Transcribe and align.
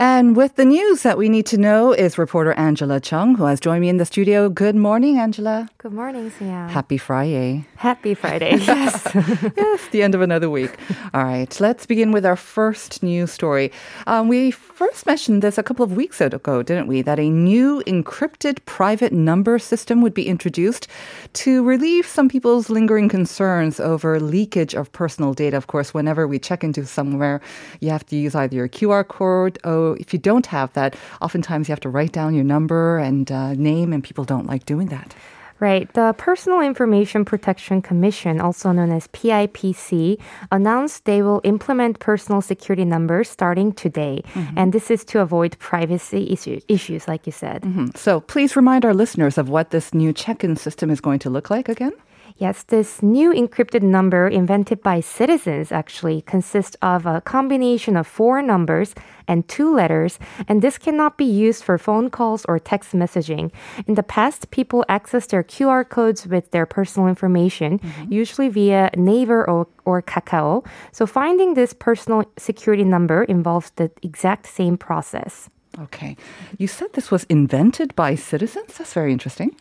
And 0.00 0.36
with 0.36 0.54
the 0.54 0.64
news 0.64 1.02
that 1.02 1.18
we 1.18 1.28
need 1.28 1.44
to 1.46 1.58
know 1.58 1.92
is 1.92 2.18
reporter 2.18 2.52
Angela 2.52 3.00
Jeong, 3.00 3.36
who 3.36 3.46
has 3.46 3.58
joined 3.58 3.80
me 3.80 3.88
in 3.88 3.96
the 3.96 4.04
studio. 4.04 4.48
Good 4.48 4.76
morning, 4.76 5.18
Angela. 5.18 5.68
Good 5.78 5.92
morning, 5.92 6.30
Sia. 6.30 6.68
Happy 6.70 6.98
Friday. 6.98 7.66
Happy 7.74 8.14
Friday. 8.14 8.58
Yes. 8.68 9.08
yes, 9.56 9.88
the 9.88 10.04
end 10.04 10.14
of 10.14 10.20
another 10.20 10.48
week. 10.48 10.78
All 11.12 11.24
right, 11.24 11.58
let's 11.58 11.84
begin 11.84 12.12
with 12.12 12.24
our 12.24 12.36
first 12.36 13.02
news 13.02 13.32
story. 13.32 13.72
Um, 14.06 14.28
we 14.28 14.52
first 14.52 15.04
mentioned 15.04 15.42
this 15.42 15.58
a 15.58 15.64
couple 15.64 15.84
of 15.84 15.96
weeks 15.96 16.20
ago, 16.20 16.62
didn't 16.62 16.86
we? 16.86 17.02
That 17.02 17.18
a 17.18 17.28
new 17.28 17.82
encrypted 17.84 18.64
private 18.66 19.12
number 19.12 19.58
system 19.58 20.00
would 20.02 20.14
be 20.14 20.28
introduced 20.28 20.86
to 21.32 21.64
relieve 21.64 22.06
some 22.06 22.28
people's 22.28 22.70
lingering 22.70 23.08
concerns 23.08 23.80
over 23.80 24.20
leakage 24.20 24.74
of 24.74 24.92
personal 24.92 25.34
data. 25.34 25.56
Of 25.56 25.66
course, 25.66 25.92
whenever 25.92 26.28
we 26.28 26.38
check 26.38 26.62
into 26.62 26.86
somewhere, 26.86 27.40
you 27.80 27.90
have 27.90 28.06
to 28.06 28.16
use 28.16 28.36
either 28.36 28.54
your 28.54 28.68
QR 28.68 29.06
code 29.06 29.58
or 29.64 29.87
if 29.94 30.12
you 30.12 30.18
don't 30.18 30.46
have 30.46 30.72
that, 30.74 30.96
oftentimes 31.20 31.68
you 31.68 31.72
have 31.72 31.80
to 31.80 31.88
write 31.88 32.12
down 32.12 32.34
your 32.34 32.44
number 32.44 32.98
and 32.98 33.30
uh, 33.30 33.54
name, 33.54 33.92
and 33.92 34.02
people 34.02 34.24
don't 34.24 34.46
like 34.46 34.66
doing 34.66 34.88
that. 34.88 35.14
Right. 35.60 35.92
The 35.94 36.14
Personal 36.16 36.60
Information 36.60 37.24
Protection 37.24 37.82
Commission, 37.82 38.40
also 38.40 38.70
known 38.70 38.92
as 38.92 39.08
PIPC, 39.08 40.20
announced 40.52 41.04
they 41.04 41.20
will 41.20 41.40
implement 41.42 41.98
personal 41.98 42.40
security 42.40 42.84
numbers 42.84 43.28
starting 43.28 43.72
today. 43.72 44.22
Mm-hmm. 44.34 44.56
And 44.56 44.72
this 44.72 44.88
is 44.88 45.04
to 45.06 45.20
avoid 45.20 45.58
privacy 45.58 46.30
issue, 46.30 46.60
issues, 46.68 47.08
like 47.08 47.26
you 47.26 47.32
said. 47.32 47.62
Mm-hmm. 47.62 47.86
So 47.96 48.20
please 48.20 48.54
remind 48.54 48.84
our 48.84 48.94
listeners 48.94 49.36
of 49.36 49.48
what 49.48 49.70
this 49.70 49.92
new 49.92 50.12
check 50.12 50.44
in 50.44 50.54
system 50.54 50.90
is 50.90 51.00
going 51.00 51.18
to 51.20 51.30
look 51.30 51.50
like 51.50 51.68
again. 51.68 51.92
Yes, 52.38 52.62
this 52.62 53.02
new 53.02 53.32
encrypted 53.32 53.82
number 53.82 54.28
invented 54.28 54.80
by 54.80 55.00
citizens 55.00 55.72
actually 55.72 56.22
consists 56.22 56.76
of 56.80 57.04
a 57.04 57.20
combination 57.20 57.96
of 57.96 58.06
four 58.06 58.42
numbers 58.42 58.94
and 59.26 59.46
two 59.48 59.74
letters, 59.74 60.20
and 60.46 60.62
this 60.62 60.78
cannot 60.78 61.18
be 61.18 61.24
used 61.24 61.64
for 61.64 61.78
phone 61.78 62.10
calls 62.10 62.44
or 62.44 62.60
text 62.60 62.92
messaging. 62.92 63.50
In 63.88 63.96
the 63.96 64.04
past, 64.04 64.52
people 64.52 64.84
access 64.88 65.26
their 65.26 65.42
QR 65.42 65.86
codes 65.86 66.28
with 66.28 66.52
their 66.52 66.64
personal 66.64 67.08
information, 67.08 67.80
mm-hmm. 67.80 68.12
usually 68.12 68.48
via 68.48 68.90
Naver 68.96 69.44
or, 69.50 69.66
or 69.84 70.00
Kakao. 70.00 70.64
So 70.92 71.06
finding 71.06 71.54
this 71.54 71.72
personal 71.72 72.22
security 72.38 72.84
number 72.84 73.24
involves 73.24 73.70
the 73.70 73.90
exact 74.04 74.46
same 74.46 74.78
process. 74.78 75.50
Okay. 75.82 76.16
You 76.58 76.66
said 76.66 76.92
this 76.94 77.10
was 77.10 77.24
invented 77.24 77.94
by 77.94 78.16
citizens? 78.16 78.78
That's 78.78 78.94
very 78.94 79.12
interesting. 79.12 79.54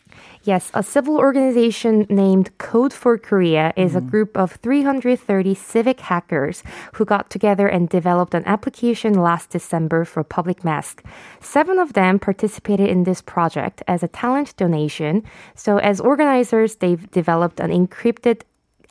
Yes, 0.43 0.71
a 0.73 0.81
civil 0.81 1.17
organization 1.17 2.07
named 2.09 2.57
Code 2.57 2.91
for 2.93 3.19
Korea 3.19 3.71
is 3.75 3.93
mm. 3.93 3.97
a 3.97 4.01
group 4.01 4.35
of 4.35 4.53
330 4.53 5.53
civic 5.53 5.99
hackers 5.99 6.63
who 6.93 7.05
got 7.05 7.29
together 7.29 7.67
and 7.67 7.87
developed 7.87 8.33
an 8.33 8.43
application 8.45 9.13
last 9.13 9.51
December 9.51 10.05
for 10.05 10.23
public 10.23 10.63
mask. 10.63 11.03
Seven 11.39 11.77
of 11.77 11.93
them 11.93 12.17
participated 12.17 12.89
in 12.89 13.03
this 13.03 13.21
project 13.21 13.83
as 13.87 14.01
a 14.01 14.07
talent 14.07 14.55
donation. 14.57 15.23
So, 15.53 15.77
as 15.77 15.99
organizers, 15.99 16.77
they've 16.77 17.11
developed 17.11 17.59
an 17.59 17.69
encrypted 17.69 18.41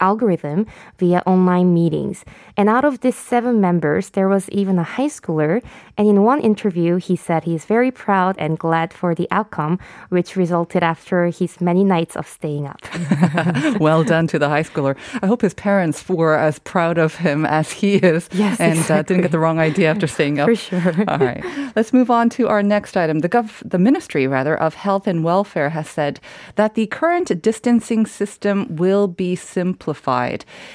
algorithm 0.01 0.67
via 0.99 1.23
online 1.27 1.73
meetings. 1.73 2.25
And 2.57 2.69
out 2.69 2.85
of 2.85 3.01
these 3.01 3.17
seven 3.17 3.61
members, 3.61 4.11
there 4.11 4.29
was 4.29 4.49
even 4.51 4.79
a 4.79 4.83
high 4.83 5.09
schooler. 5.09 5.63
And 5.99 6.09
in 6.09 6.23
one 6.23 6.41
interview, 6.41 6.97
he 6.97 7.17
said 7.17 7.45
he's 7.45 7.65
very 7.65 7.91
proud 7.91 8.37
and 8.39 8.59
glad 8.59 8.93
for 8.93 9.15
the 9.15 9.29
outcome, 9.31 9.79
which 10.09 10.37
resulted 10.37 10.83
after 10.83 11.27
his 11.27 11.61
many 11.61 11.85
nights 11.85 12.17
of 12.17 12.27
staying 12.27 12.67
up. 12.67 12.81
well 13.81 14.05
done 14.05 14.27
to 14.29 14.39
the 14.39 14.49
high 14.49 14.63
schooler. 14.63 14.97
I 15.23 15.27
hope 15.27 15.43
his 15.43 15.55
parents 15.55 16.09
were 16.09 16.37
as 16.37 16.59
proud 16.59 16.99
of 16.99 17.17
him 17.17 17.47
as 17.47 17.73
he 17.73 17.97
is 17.97 18.29
yes, 18.33 18.61
and 18.61 18.79
exactly. 18.79 18.95
uh, 18.97 19.03
didn't 19.03 19.23
get 19.23 19.31
the 19.33 19.39
wrong 19.39 19.59
idea 19.59 19.91
after 19.91 20.07
staying 20.07 20.41
up. 20.41 20.49
For 20.49 20.57
sure. 20.57 20.95
All 21.09 21.19
right. 21.19 21.45
Let's 21.75 21.93
move 21.93 22.11
on 22.11 22.31
to 22.31 22.49
our 22.49 22.63
next 22.63 22.97
item. 22.97 23.21
The, 23.21 23.29
gov- 23.29 23.69
the 23.69 23.79
Ministry, 23.79 24.27
rather, 24.27 24.57
of 24.57 24.75
Health 24.75 25.07
and 25.07 25.25
Welfare 25.25 25.71
has 25.71 25.89
said 25.89 26.21
that 26.57 26.75
the 26.75 26.87
current 26.87 27.43
distancing 27.43 28.07
system 28.07 28.77
will 28.77 29.09
be 29.09 29.37
simplified 29.37 29.86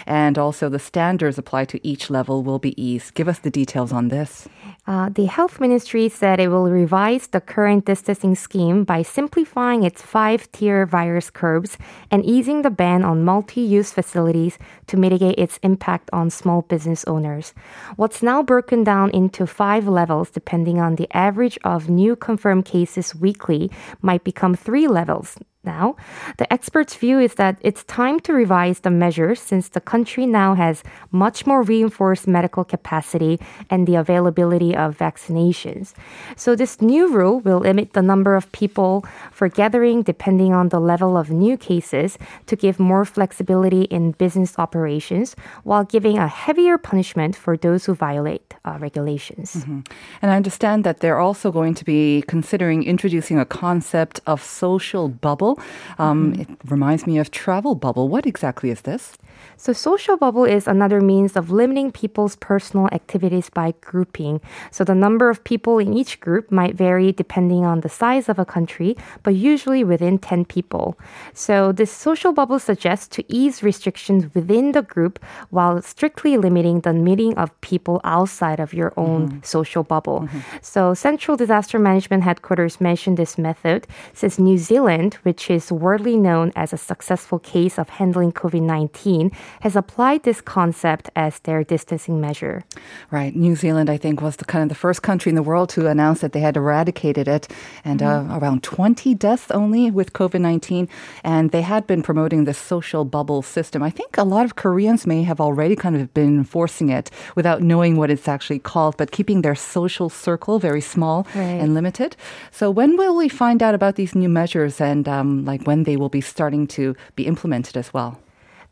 and 0.05 0.38
also 0.38 0.69
the 0.69 0.79
standards 0.79 1.38
applied 1.38 1.69
to 1.69 1.85
each 1.88 2.09
level 2.09 2.44
will 2.44 2.59
be 2.59 2.79
eased. 2.81 3.13
Give 3.13 3.27
us 3.27 3.39
the 3.39 3.51
details 3.51 3.91
on 3.91 4.09
this. 4.09 4.47
Uh, 4.88 5.09
the 5.09 5.25
health 5.25 5.59
ministry 5.59 6.09
said 6.09 6.39
it 6.39 6.47
will 6.47 6.69
revise 6.69 7.27
the 7.27 7.39
current 7.39 7.85
distancing 7.85 8.35
scheme 8.35 8.83
by 8.83 9.01
simplifying 9.03 9.83
its 9.83 10.01
five 10.01 10.51
tier 10.51 10.85
virus 10.85 11.29
curves 11.29 11.77
and 12.09 12.25
easing 12.25 12.63
the 12.63 12.69
ban 12.69 13.03
on 13.03 13.23
multi 13.23 13.61
use 13.61 13.91
facilities 13.91 14.57
to 14.88 14.97
mitigate 14.97 15.38
its 15.38 15.59
impact 15.61 16.09
on 16.11 16.29
small 16.29 16.63
business 16.63 17.05
owners. 17.05 17.53
What's 17.95 18.23
now 18.23 18.41
broken 18.41 18.83
down 18.83 19.11
into 19.11 19.45
five 19.45 19.88
levels, 19.88 20.31
depending 20.31 20.79
on 20.79 20.95
the 20.95 21.07
average 21.16 21.59
of 21.63 21.89
new 21.89 22.16
confirmed 22.16 22.66
cases 22.66 23.13
weekly, 23.13 23.69
might 24.01 24.23
become 24.23 24.55
three 24.55 24.88
levels 24.88 25.38
now. 25.63 25.95
The 26.38 26.51
experts' 26.51 26.95
view 26.95 27.19
is 27.19 27.35
that 27.35 27.57
it's 27.61 27.83
time 27.85 28.19
to 28.22 28.33
revise 28.33 28.79
the 28.79 28.89
measures 28.89 29.39
since 29.39 29.69
the 29.69 29.81
country 29.81 30.25
now 30.25 30.53
has 30.55 30.83
much 31.11 31.45
more 31.45 31.61
reinforced 31.61 32.27
medical 32.27 32.63
capacity 32.63 33.39
and 33.69 33.88
the 33.88 33.95
availability 33.95 34.75
of 34.75 34.97
vaccinations. 34.97 35.94
So, 36.35 36.55
this 36.55 36.81
new 36.81 37.13
rule 37.13 37.39
will 37.39 37.59
limit 37.59 37.94
the 37.94 38.01
number 38.01 38.35
of 38.35 38.51
people 38.51 39.05
for 39.31 39.47
gathering 39.50 40.03
depending 40.03 40.53
on 40.53 40.69
the 40.69 40.79
level 40.79 41.17
of 41.17 41.29
new 41.29 41.57
cases 41.57 42.17
to 42.47 42.55
give 42.55 42.79
more 42.79 43.05
flexibility 43.05 43.83
in 43.83 44.11
business 44.11 44.57
operations 44.57 45.35
while 45.63 45.83
giving 45.83 46.17
a 46.17 46.27
heavier 46.27 46.77
punishment 46.77 47.35
for 47.35 47.57
those 47.57 47.85
who 47.85 47.94
violate 47.94 48.53
uh, 48.66 48.77
regulations. 48.79 49.55
Mm-hmm. 49.55 49.81
And 50.21 50.31
I 50.31 50.35
understand 50.35 50.83
that 50.83 51.00
they're 51.00 51.19
also 51.19 51.51
going 51.51 51.75
to 51.75 51.85
be 51.85 52.23
considering 52.27 52.83
introducing 52.83 53.39
a 53.39 53.45
concept 53.45 54.19
of 54.25 54.44
social 54.44 55.09
bubble 55.09 55.50
bubble. 55.56 55.63
Um, 55.97 56.34
mm-hmm. 56.34 56.41
It 56.41 56.50
reminds 56.66 57.07
me 57.07 57.17
of 57.19 57.31
travel 57.31 57.75
bubble. 57.75 58.09
What 58.09 58.25
exactly 58.25 58.69
is 58.69 58.81
this? 58.81 59.17
So, 59.57 59.73
social 59.73 60.17
bubble 60.17 60.45
is 60.45 60.67
another 60.67 61.01
means 61.01 61.35
of 61.35 61.51
limiting 61.51 61.91
people's 61.91 62.35
personal 62.35 62.88
activities 62.91 63.50
by 63.50 63.73
grouping. 63.81 64.41
So, 64.72 64.84
the 64.84 64.95
number 64.95 65.29
of 65.29 65.44
people 65.44 65.79
in 65.79 65.94
each 65.94 66.19
group 66.19 66.51
might 66.51 66.75
vary 66.75 67.12
depending 67.12 67.66
on 67.66 67.81
the 67.81 67.89
size 67.89 68.29
of 68.29 68.39
a 68.39 68.45
country, 68.45 68.95
but 69.23 69.35
usually 69.35 69.84
within 69.84 70.17
10 70.17 70.45
people. 70.45 70.97
So, 71.34 71.72
this 71.72 71.91
social 71.91 72.33
bubble 72.33 72.59
suggests 72.59 73.07
to 73.16 73.23
ease 73.28 73.63
restrictions 73.63 74.33
within 74.33 74.72
the 74.72 74.81
group 74.81 75.19
while 75.50 75.81
strictly 75.81 76.38
limiting 76.38 76.81
the 76.81 76.94
meeting 76.94 77.38
of 77.38 77.59
people 77.62 78.01
outside 78.03 78.59
of 78.59 78.73
your 78.73 78.94
own 78.97 79.28
mm-hmm. 79.28 79.39
social 79.44 79.83
bubble. 79.83 80.22
Mm-hmm. 80.22 80.39
So, 80.62 80.94
Central 80.94 81.38
Disaster 81.38 81.78
Management 81.79 82.23
Headquarters 82.23 82.81
mentioned 82.81 83.18
this 83.18 83.38
method 83.38 83.88
since 84.13 84.39
New 84.39 84.57
Zealand, 84.57 85.16
which 85.23 85.41
is 85.50 85.72
widely 85.72 86.18
known 86.18 86.52
as 86.56 86.74
a 86.74 86.78
successful 86.78 87.40
case 87.40 87.79
of 87.79 87.90
handling 87.90 88.31
COVID 88.31 88.62
19, 88.62 89.31
has 89.62 89.75
applied 89.75 90.24
this 90.24 90.41
concept 90.41 91.09
as 91.16 91.40
their 91.40 91.63
distancing 91.63 92.22
measure. 92.22 92.63
Right. 93.09 93.35
New 93.35 93.56
Zealand, 93.56 93.90
I 93.90 93.97
think, 93.97 94.22
was 94.22 94.35
the 94.35 94.46
kind 94.46 94.63
of 94.63 94.69
the 94.69 94.75
first 94.75 95.01
country 95.01 95.30
in 95.30 95.36
the 95.36 95.44
world 95.44 95.69
to 95.69 95.88
announce 95.88 96.21
that 96.21 96.33
they 96.33 96.42
had 96.42 96.57
eradicated 96.57 97.27
it, 97.27 97.48
and 97.83 98.00
mm-hmm. 98.01 98.31
uh, 98.31 98.38
around 98.38 98.63
20 98.63 99.15
deaths 99.15 99.50
only 99.51 99.89
with 99.89 100.13
COVID 100.13 100.42
19. 100.42 100.88
And 101.24 101.51
they 101.51 101.62
had 101.62 101.88
been 101.88 102.04
promoting 102.04 102.44
this 102.44 102.57
social 102.57 103.06
bubble 103.06 103.42
system. 103.42 103.81
I 103.81 103.89
think 103.89 104.18
a 104.18 104.24
lot 104.24 104.45
of 104.45 104.56
Koreans 104.56 105.07
may 105.07 105.24
have 105.24 105.39
already 105.39 105.75
kind 105.75 105.95
of 105.95 106.13
been 106.13 106.38
enforcing 106.38 106.89
it 106.89 107.10
without 107.36 107.62
knowing 107.62 107.98
what 107.98 108.10
it's 108.10 108.27
actually 108.27 108.60
called, 108.60 108.98
but 108.98 109.12
keeping 109.12 109.42
their 109.42 109.56
social 109.56 110.10
circle 110.10 110.60
very 110.60 110.81
small 110.81 111.25
right. 111.36 111.60
and 111.62 111.74
limited. 111.74 112.15
So 112.51 112.69
when 112.69 112.98
will 112.98 113.15
we 113.15 113.30
find 113.30 113.63
out 113.63 113.75
about 113.75 113.95
these 113.95 114.13
new 114.15 114.30
measures 114.30 114.81
and 114.81 115.07
um, 115.07 115.31
like 115.45 115.66
when 115.68 115.83
they 115.83 115.98
will 115.98 116.10
be 116.10 116.22
starting 116.22 116.68
to 116.68 116.95
be 117.16 117.25
implemented 117.25 117.78
as 117.78 117.94
well? 117.94 118.19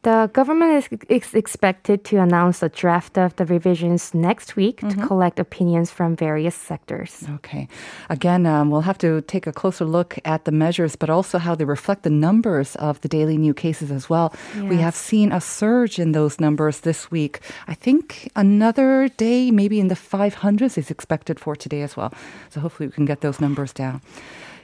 The 0.04 0.30
government 0.32 0.90
is, 1.10 1.34
expected 1.34 2.06
to 2.06 2.22
announce 2.22 2.64
a 2.64 2.70
draft 2.70 3.18
of 3.18 3.36
the 3.36 3.46
revisions 3.46 4.14
next 4.14 4.56
week 4.56 4.80
mm-hmm. 4.80 4.98
to 4.98 5.08
collect 5.08 5.40
opinions 5.40 5.92
from 5.92 6.16
various 6.16 6.56
sectors. 6.56 7.26
Okay. 7.36 7.68
Again, 8.10 8.46
um, 8.46 8.70
we'll 8.70 8.88
have 8.88 8.98
to 9.00 9.20
take 9.24 9.46
a 9.46 9.52
closer 9.52 9.84
look 9.84 10.18
at 10.24 10.46
the 10.46 10.54
measures, 10.54 10.96
but 10.96 11.10
also 11.10 11.38
how 11.38 11.54
they 11.54 11.66
reflect 11.66 12.04
the 12.04 12.10
numbers 12.10 12.78
of 12.78 13.02
the 13.02 13.10
daily 13.10 13.38
new 13.38 13.54
cases 13.54 13.92
as 13.92 14.10
well. 14.10 14.34
Yes. 14.56 14.70
We 14.70 14.78
have 14.78 14.96
seen 14.96 15.34
a 15.34 15.42
surge 15.42 16.00
in 16.00 16.14
those 16.14 16.40
numbers 16.40 16.80
this 16.80 17.12
week. 17.12 17.42
I 17.68 17.74
think 17.74 18.32
another 18.38 19.10
day, 19.10 19.52
maybe 19.52 19.82
in 19.82 19.90
the 19.90 19.96
500s, 19.96 20.78
is 20.78 20.90
expected 20.90 21.42
for 21.42 21.58
today 21.58 21.82
as 21.82 21.98
well. 21.98 22.14
So 22.52 22.62
hopefully 22.62 22.88
we 22.88 22.94
can 22.94 23.06
get 23.06 23.20
those 23.20 23.42
numbers 23.42 23.74
down. 23.74 24.02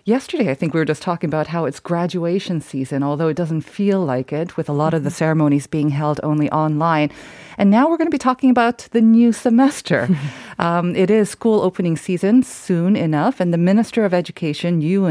Yesterday, 0.07 0.51
I 0.51 0.53
think 0.53 0.71
we 0.71 0.79
were 0.79 0.85
just 0.85 1.01
talking 1.01 1.31
about 1.31 1.47
how 1.47 1.65
it's 1.65 1.79
graduation 1.79 2.61
season, 2.61 3.01
although 3.01 3.27
it 3.27 3.35
doesn't 3.35 3.61
feel 3.61 4.05
like 4.05 4.31
it, 4.31 4.55
with 4.55 4.69
a 4.69 4.71
lot 4.71 4.93
of 4.93 5.03
the 5.03 5.09
ceremonies 5.09 5.65
being 5.65 5.89
held 5.89 6.19
only 6.21 6.47
online. 6.51 7.09
And 7.57 7.71
now 7.71 7.89
we're 7.89 7.97
going 7.97 8.05
to 8.05 8.11
be 8.11 8.19
talking 8.19 8.51
about 8.51 8.87
the 8.91 9.01
new 9.01 9.33
semester. 9.33 10.07
um, 10.59 10.95
it 10.95 11.09
is 11.09 11.31
school 11.31 11.59
opening 11.61 11.97
season 11.97 12.43
soon 12.43 12.95
enough, 12.95 13.39
and 13.39 13.51
the 13.51 13.57
Minister 13.57 14.05
of 14.05 14.13
Education, 14.13 14.79
Yoo 14.79 15.07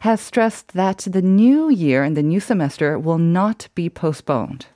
has 0.00 0.20
stressed 0.20 0.74
that 0.74 0.98
the 1.10 1.22
new 1.22 1.70
year 1.70 2.02
and 2.02 2.14
the 2.14 2.22
new 2.22 2.38
semester 2.38 2.98
will 2.98 3.16
not 3.16 3.68
be 3.74 3.88
postponed. 3.88 4.66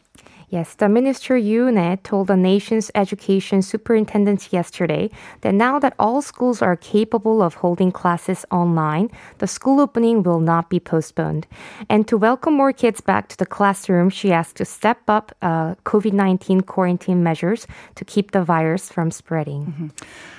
Yes, 0.52 0.74
the 0.74 0.86
Minister 0.90 1.34
Yoo 1.34 1.72
told 2.02 2.26
the 2.26 2.36
nation's 2.36 2.90
education 2.94 3.62
superintendents 3.62 4.52
yesterday 4.52 5.08
that 5.40 5.54
now 5.54 5.78
that 5.78 5.94
all 5.98 6.20
schools 6.20 6.60
are 6.60 6.76
capable 6.76 7.40
of 7.40 7.54
holding 7.54 7.90
classes 7.90 8.44
online, 8.50 9.08
the 9.38 9.46
school 9.46 9.80
opening 9.80 10.22
will 10.22 10.40
not 10.40 10.68
be 10.68 10.78
postponed. 10.78 11.46
And 11.88 12.06
to 12.06 12.18
welcome 12.18 12.52
more 12.52 12.74
kids 12.74 13.00
back 13.00 13.28
to 13.28 13.38
the 13.38 13.46
classroom, 13.46 14.10
she 14.10 14.30
asked 14.30 14.56
to 14.56 14.66
step 14.66 15.00
up 15.08 15.34
uh, 15.40 15.76
COVID 15.86 16.12
19 16.12 16.60
quarantine 16.60 17.22
measures 17.22 17.66
to 17.94 18.04
keep 18.04 18.32
the 18.32 18.44
virus 18.44 18.90
from 18.90 19.10
spreading. 19.10 19.64
Mm-hmm. 19.64 19.86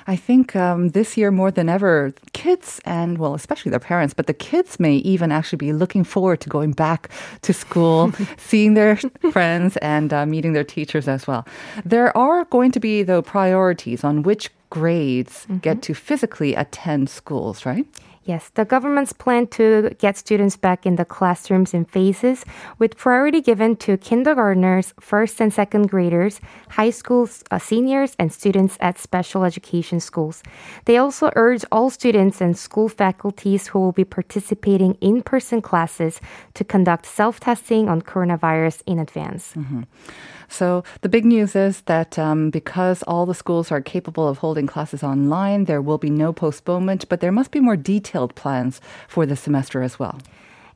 I 0.05 0.15
think 0.15 0.55
um, 0.55 0.89
this 0.89 1.17
year 1.17 1.31
more 1.31 1.49
than 1.49 1.69
ever, 1.69 2.13
kids 2.33 2.81
and, 2.85 3.17
well, 3.17 3.33
especially 3.33 3.71
their 3.71 3.79
parents, 3.79 4.13
but 4.13 4.27
the 4.27 4.33
kids 4.33 4.79
may 4.79 4.95
even 4.97 5.31
actually 5.31 5.57
be 5.57 5.73
looking 5.73 6.03
forward 6.03 6.41
to 6.41 6.49
going 6.49 6.73
back 6.73 7.09
to 7.41 7.53
school, 7.53 8.11
seeing 8.37 8.73
their 8.73 8.97
friends, 9.31 9.77
and 9.77 10.02
uh, 10.11 10.25
meeting 10.25 10.53
their 10.53 10.63
teachers 10.63 11.07
as 11.07 11.27
well. 11.27 11.45
There 11.85 12.15
are 12.17 12.45
going 12.45 12.71
to 12.71 12.79
be, 12.79 13.03
though, 13.03 13.21
priorities 13.21 14.03
on 14.03 14.23
which 14.23 14.49
grades 14.69 15.43
mm-hmm. 15.43 15.57
get 15.57 15.81
to 15.83 15.93
physically 15.93 16.55
attend 16.55 17.09
schools, 17.09 17.65
right? 17.65 17.85
Yes, 18.25 18.49
the 18.55 18.63
government's 18.63 19.11
plan 19.11 19.47
to 19.47 19.95
get 19.99 20.17
students 20.17 20.55
back 20.55 20.85
in 20.85 20.95
the 20.95 21.03
classrooms 21.03 21.73
in 21.73 21.83
phases, 21.83 22.45
with 22.79 22.95
priority 22.95 23.41
given 23.41 23.75
to 23.77 23.97
kindergartners, 23.97 24.93
first 24.99 25.41
and 25.41 25.53
second 25.53 25.89
graders, 25.89 26.39
high 26.69 26.89
school 26.89 27.29
uh, 27.51 27.59
seniors, 27.59 28.15
and 28.17 28.31
students 28.31 28.77
at 28.79 28.97
special 28.97 29.43
education 29.43 29.99
schools. 29.99 30.41
They 30.85 30.97
also 30.97 31.31
urge 31.35 31.65
all 31.69 31.89
students 31.89 32.39
and 32.39 32.57
school 32.57 32.87
faculties 32.87 33.67
who 33.67 33.79
will 33.79 33.91
be 33.91 34.05
participating 34.05 34.93
in 35.01 35.21
person 35.21 35.61
classes 35.61 36.21
to 36.53 36.63
conduct 36.63 37.05
self 37.05 37.41
testing 37.41 37.89
on 37.89 38.01
coronavirus 38.01 38.83
in 38.85 38.99
advance. 38.99 39.53
Mm-hmm. 39.53 39.81
So 40.53 40.83
the 41.01 41.09
big 41.09 41.25
news 41.25 41.55
is 41.55 41.81
that 41.81 42.19
um, 42.19 42.51
because 42.51 43.01
all 43.03 43.25
the 43.25 43.33
schools 43.33 43.71
are 43.71 43.81
capable 43.81 44.27
of 44.27 44.37
holding 44.37 44.67
classes 44.67 45.03
online, 45.03 45.65
there 45.65 45.81
will 45.81 45.97
be 45.97 46.11
no 46.11 46.31
postponement, 46.31 47.09
but 47.09 47.21
there 47.21 47.31
must 47.31 47.49
be 47.49 47.59
more 47.59 47.75
detailed 47.75 48.35
plans 48.35 48.79
for 49.07 49.25
the 49.25 49.35
semester 49.35 49.81
as 49.81 49.97
well. 49.97 50.19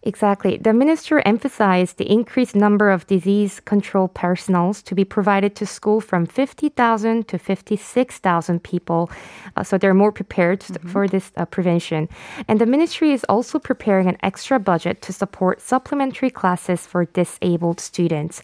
Exactly. 0.02 0.58
The 0.58 0.74
minister 0.74 1.20
emphasized 1.26 1.98
the 1.98 2.10
increased 2.10 2.56
number 2.56 2.90
of 2.90 3.06
disease 3.06 3.60
control 3.60 4.08
personnel 4.08 4.74
to 4.74 4.96
be 4.96 5.04
provided 5.04 5.56
to 5.58 5.66
school 5.66 6.02
from 6.02 6.26
50,000 6.26 7.28
to 7.28 7.38
56,000 7.38 8.64
people. 8.64 9.12
Uh, 9.56 9.64
so 9.64 9.78
they're 9.78 9.94
more 9.94 10.12
prepared 10.12 10.62
mm-hmm. 10.62 10.88
for 10.88 11.08
this 11.08 11.32
uh, 11.36 11.46
prevention. 11.46 12.10
And 12.48 12.60
the 12.60 12.66
ministry 12.66 13.12
is 13.12 13.26
also 13.26 13.60
preparing 13.60 14.08
an 14.08 14.18
extra 14.24 14.60
budget 14.60 15.04
to 15.04 15.14
support 15.14 15.62
supplementary 15.62 16.32
classes 16.32 16.88
for 16.88 17.06
disabled 17.06 17.80
students. 17.80 18.42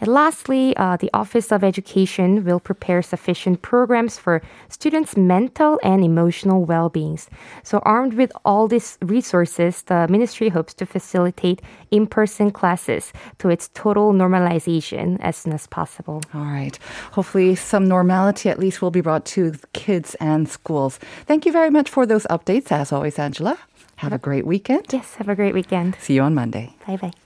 And 0.00 0.08
lastly, 0.08 0.76
uh, 0.76 0.96
the 0.96 1.10
Office 1.14 1.52
of 1.52 1.64
Education 1.64 2.44
will 2.44 2.60
prepare 2.60 3.02
sufficient 3.02 3.62
programs 3.62 4.18
for 4.18 4.42
students' 4.68 5.16
mental 5.16 5.80
and 5.82 6.04
emotional 6.04 6.64
well 6.64 6.88
being. 6.88 7.18
So, 7.62 7.78
armed 7.84 8.14
with 8.14 8.32
all 8.44 8.68
these 8.68 8.98
resources, 9.00 9.82
the 9.82 10.06
ministry 10.08 10.48
hopes 10.48 10.74
to 10.74 10.86
facilitate 10.86 11.62
in 11.90 12.06
person 12.06 12.50
classes 12.50 13.12
to 13.38 13.48
its 13.48 13.68
total 13.74 14.12
normalization 14.12 15.18
as 15.20 15.36
soon 15.36 15.52
as 15.52 15.66
possible. 15.66 16.22
All 16.34 16.44
right. 16.44 16.78
Hopefully, 17.12 17.54
some 17.54 17.86
normality 17.86 18.48
at 18.48 18.58
least 18.58 18.82
will 18.82 18.90
be 18.90 19.00
brought 19.00 19.24
to 19.36 19.52
kids 19.72 20.14
and 20.20 20.48
schools. 20.48 20.98
Thank 21.26 21.46
you 21.46 21.52
very 21.52 21.70
much 21.70 21.88
for 21.88 22.06
those 22.06 22.26
updates, 22.28 22.72
as 22.72 22.92
always, 22.92 23.18
Angela. 23.18 23.56
Have 23.96 24.12
a 24.12 24.18
great 24.18 24.46
weekend. 24.46 24.86
Yes, 24.92 25.14
have 25.14 25.28
a 25.28 25.34
great 25.34 25.54
weekend. 25.54 25.96
See 26.00 26.14
you 26.14 26.22
on 26.22 26.34
Monday. 26.34 26.74
Bye 26.86 26.96
bye. 26.96 27.25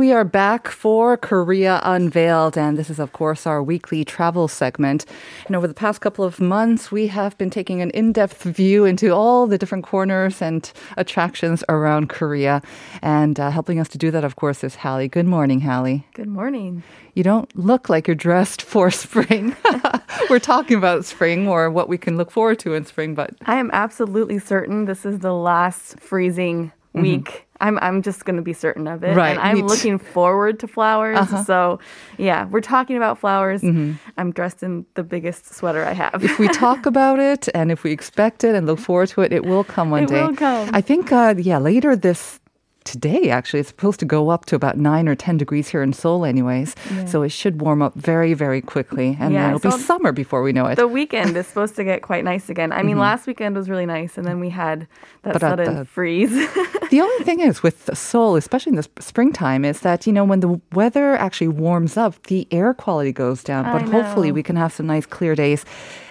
We 0.00 0.12
are 0.12 0.24
back 0.24 0.68
for 0.68 1.18
Korea 1.18 1.78
Unveiled. 1.84 2.56
And 2.56 2.78
this 2.78 2.88
is, 2.88 2.98
of 2.98 3.12
course, 3.12 3.46
our 3.46 3.62
weekly 3.62 4.02
travel 4.02 4.48
segment. 4.48 5.04
And 5.46 5.54
over 5.54 5.68
the 5.68 5.74
past 5.74 6.00
couple 6.00 6.24
of 6.24 6.40
months, 6.40 6.90
we 6.90 7.08
have 7.08 7.36
been 7.36 7.50
taking 7.50 7.82
an 7.82 7.90
in 7.90 8.10
depth 8.10 8.44
view 8.44 8.86
into 8.86 9.10
all 9.10 9.46
the 9.46 9.58
different 9.58 9.84
corners 9.84 10.40
and 10.40 10.72
attractions 10.96 11.62
around 11.68 12.08
Korea. 12.08 12.62
And 13.02 13.38
uh, 13.38 13.50
helping 13.50 13.78
us 13.78 13.88
to 13.88 13.98
do 13.98 14.10
that, 14.10 14.24
of 14.24 14.36
course, 14.36 14.64
is 14.64 14.76
Hallie. 14.76 15.06
Good 15.06 15.26
morning, 15.26 15.60
Hallie. 15.60 16.06
Good 16.14 16.28
morning. 16.28 16.82
You 17.12 17.22
don't 17.22 17.54
look 17.54 17.90
like 17.90 18.08
you're 18.08 18.14
dressed 18.14 18.62
for 18.62 18.90
spring. 18.90 19.54
We're 20.30 20.38
talking 20.38 20.78
about 20.78 21.04
spring 21.04 21.46
or 21.46 21.70
what 21.70 21.90
we 21.90 21.98
can 21.98 22.16
look 22.16 22.30
forward 22.30 22.58
to 22.60 22.72
in 22.72 22.86
spring, 22.86 23.14
but 23.14 23.34
I 23.44 23.56
am 23.56 23.70
absolutely 23.74 24.38
certain 24.38 24.86
this 24.86 25.04
is 25.04 25.18
the 25.18 25.34
last 25.34 26.00
freezing 26.00 26.68
mm-hmm. 26.94 27.02
week. 27.02 27.24
Mm-hmm 27.24 27.49
I'm 27.60 27.78
I'm 27.78 28.02
just 28.02 28.24
going 28.24 28.36
to 28.36 28.42
be 28.42 28.52
certain 28.52 28.86
of 28.86 29.04
it. 29.04 29.16
Right. 29.16 29.30
And 29.30 29.40
I'm 29.40 29.66
looking 29.66 29.98
forward 29.98 30.58
to 30.60 30.66
flowers. 30.68 31.18
Uh-huh. 31.18 31.44
So, 31.44 31.78
yeah, 32.18 32.46
we're 32.46 32.60
talking 32.60 32.96
about 32.96 33.18
flowers. 33.18 33.62
Mm-hmm. 33.62 33.92
I'm 34.16 34.32
dressed 34.32 34.62
in 34.62 34.86
the 34.94 35.02
biggest 35.02 35.54
sweater 35.54 35.84
I 35.84 35.92
have. 35.92 36.24
if 36.24 36.38
we 36.38 36.48
talk 36.66 36.86
about 36.86 37.18
it 37.18 37.48
and 37.54 37.70
if 37.70 37.84
we 37.84 37.92
expect 37.92 38.44
it 38.44 38.54
and 38.54 38.66
look 38.66 38.78
forward 38.78 39.08
to 39.10 39.22
it, 39.22 39.32
it 39.32 39.44
will 39.44 39.64
come 39.64 39.90
one 39.90 40.04
it 40.04 40.08
day. 40.08 40.22
Will 40.22 40.34
come. 40.34 40.70
I 40.72 40.80
think, 40.80 41.12
uh, 41.12 41.34
yeah, 41.36 41.58
later 41.58 41.94
this 41.94 42.39
today 42.84 43.30
actually 43.30 43.60
it's 43.60 43.68
supposed 43.68 44.00
to 44.00 44.06
go 44.06 44.30
up 44.30 44.46
to 44.46 44.56
about 44.56 44.78
9 44.78 45.08
or 45.08 45.14
10 45.14 45.36
degrees 45.36 45.68
here 45.68 45.82
in 45.82 45.92
Seoul 45.92 46.24
anyways 46.24 46.74
yeah. 46.90 47.04
so 47.04 47.22
it 47.22 47.28
should 47.28 47.60
warm 47.60 47.82
up 47.82 47.94
very 47.94 48.32
very 48.32 48.62
quickly 48.62 49.16
and 49.20 49.34
yeah, 49.34 49.42
then 49.42 49.54
it'll 49.54 49.70
so 49.70 49.76
be 49.76 49.82
summer 49.82 50.12
before 50.12 50.42
we 50.42 50.52
know 50.52 50.66
it. 50.66 50.76
the 50.76 50.88
weekend 50.88 51.36
is 51.36 51.46
supposed 51.46 51.76
to 51.76 51.84
get 51.84 52.02
quite 52.02 52.24
nice 52.24 52.48
again. 52.48 52.72
I 52.72 52.82
mean 52.82 52.92
mm-hmm. 52.92 53.00
last 53.00 53.26
weekend 53.26 53.54
was 53.54 53.68
really 53.68 53.86
nice 53.86 54.16
and 54.16 54.26
then 54.26 54.40
we 54.40 54.48
had 54.48 54.88
that 55.22 55.34
but 55.34 55.40
sudden 55.40 55.76
the, 55.76 55.84
freeze. 55.84 56.30
The 56.90 57.00
only 57.00 57.24
thing 57.24 57.38
is 57.38 57.62
with 57.62 57.96
Seoul 57.96 58.34
especially 58.36 58.70
in 58.70 58.76
the 58.76 58.88
springtime 58.98 59.64
is 59.64 59.80
that 59.80 60.06
you 60.06 60.12
know 60.12 60.24
when 60.24 60.40
the 60.40 60.60
weather 60.72 61.14
actually 61.14 61.48
warms 61.48 61.96
up 61.96 62.26
the 62.26 62.48
air 62.50 62.74
quality 62.74 63.12
goes 63.12 63.44
down 63.44 63.64
but 63.64 63.82
hopefully 63.82 64.32
we 64.32 64.42
can 64.42 64.56
have 64.56 64.72
some 64.72 64.86
nice 64.86 65.06
clear 65.06 65.34
days 65.34 65.64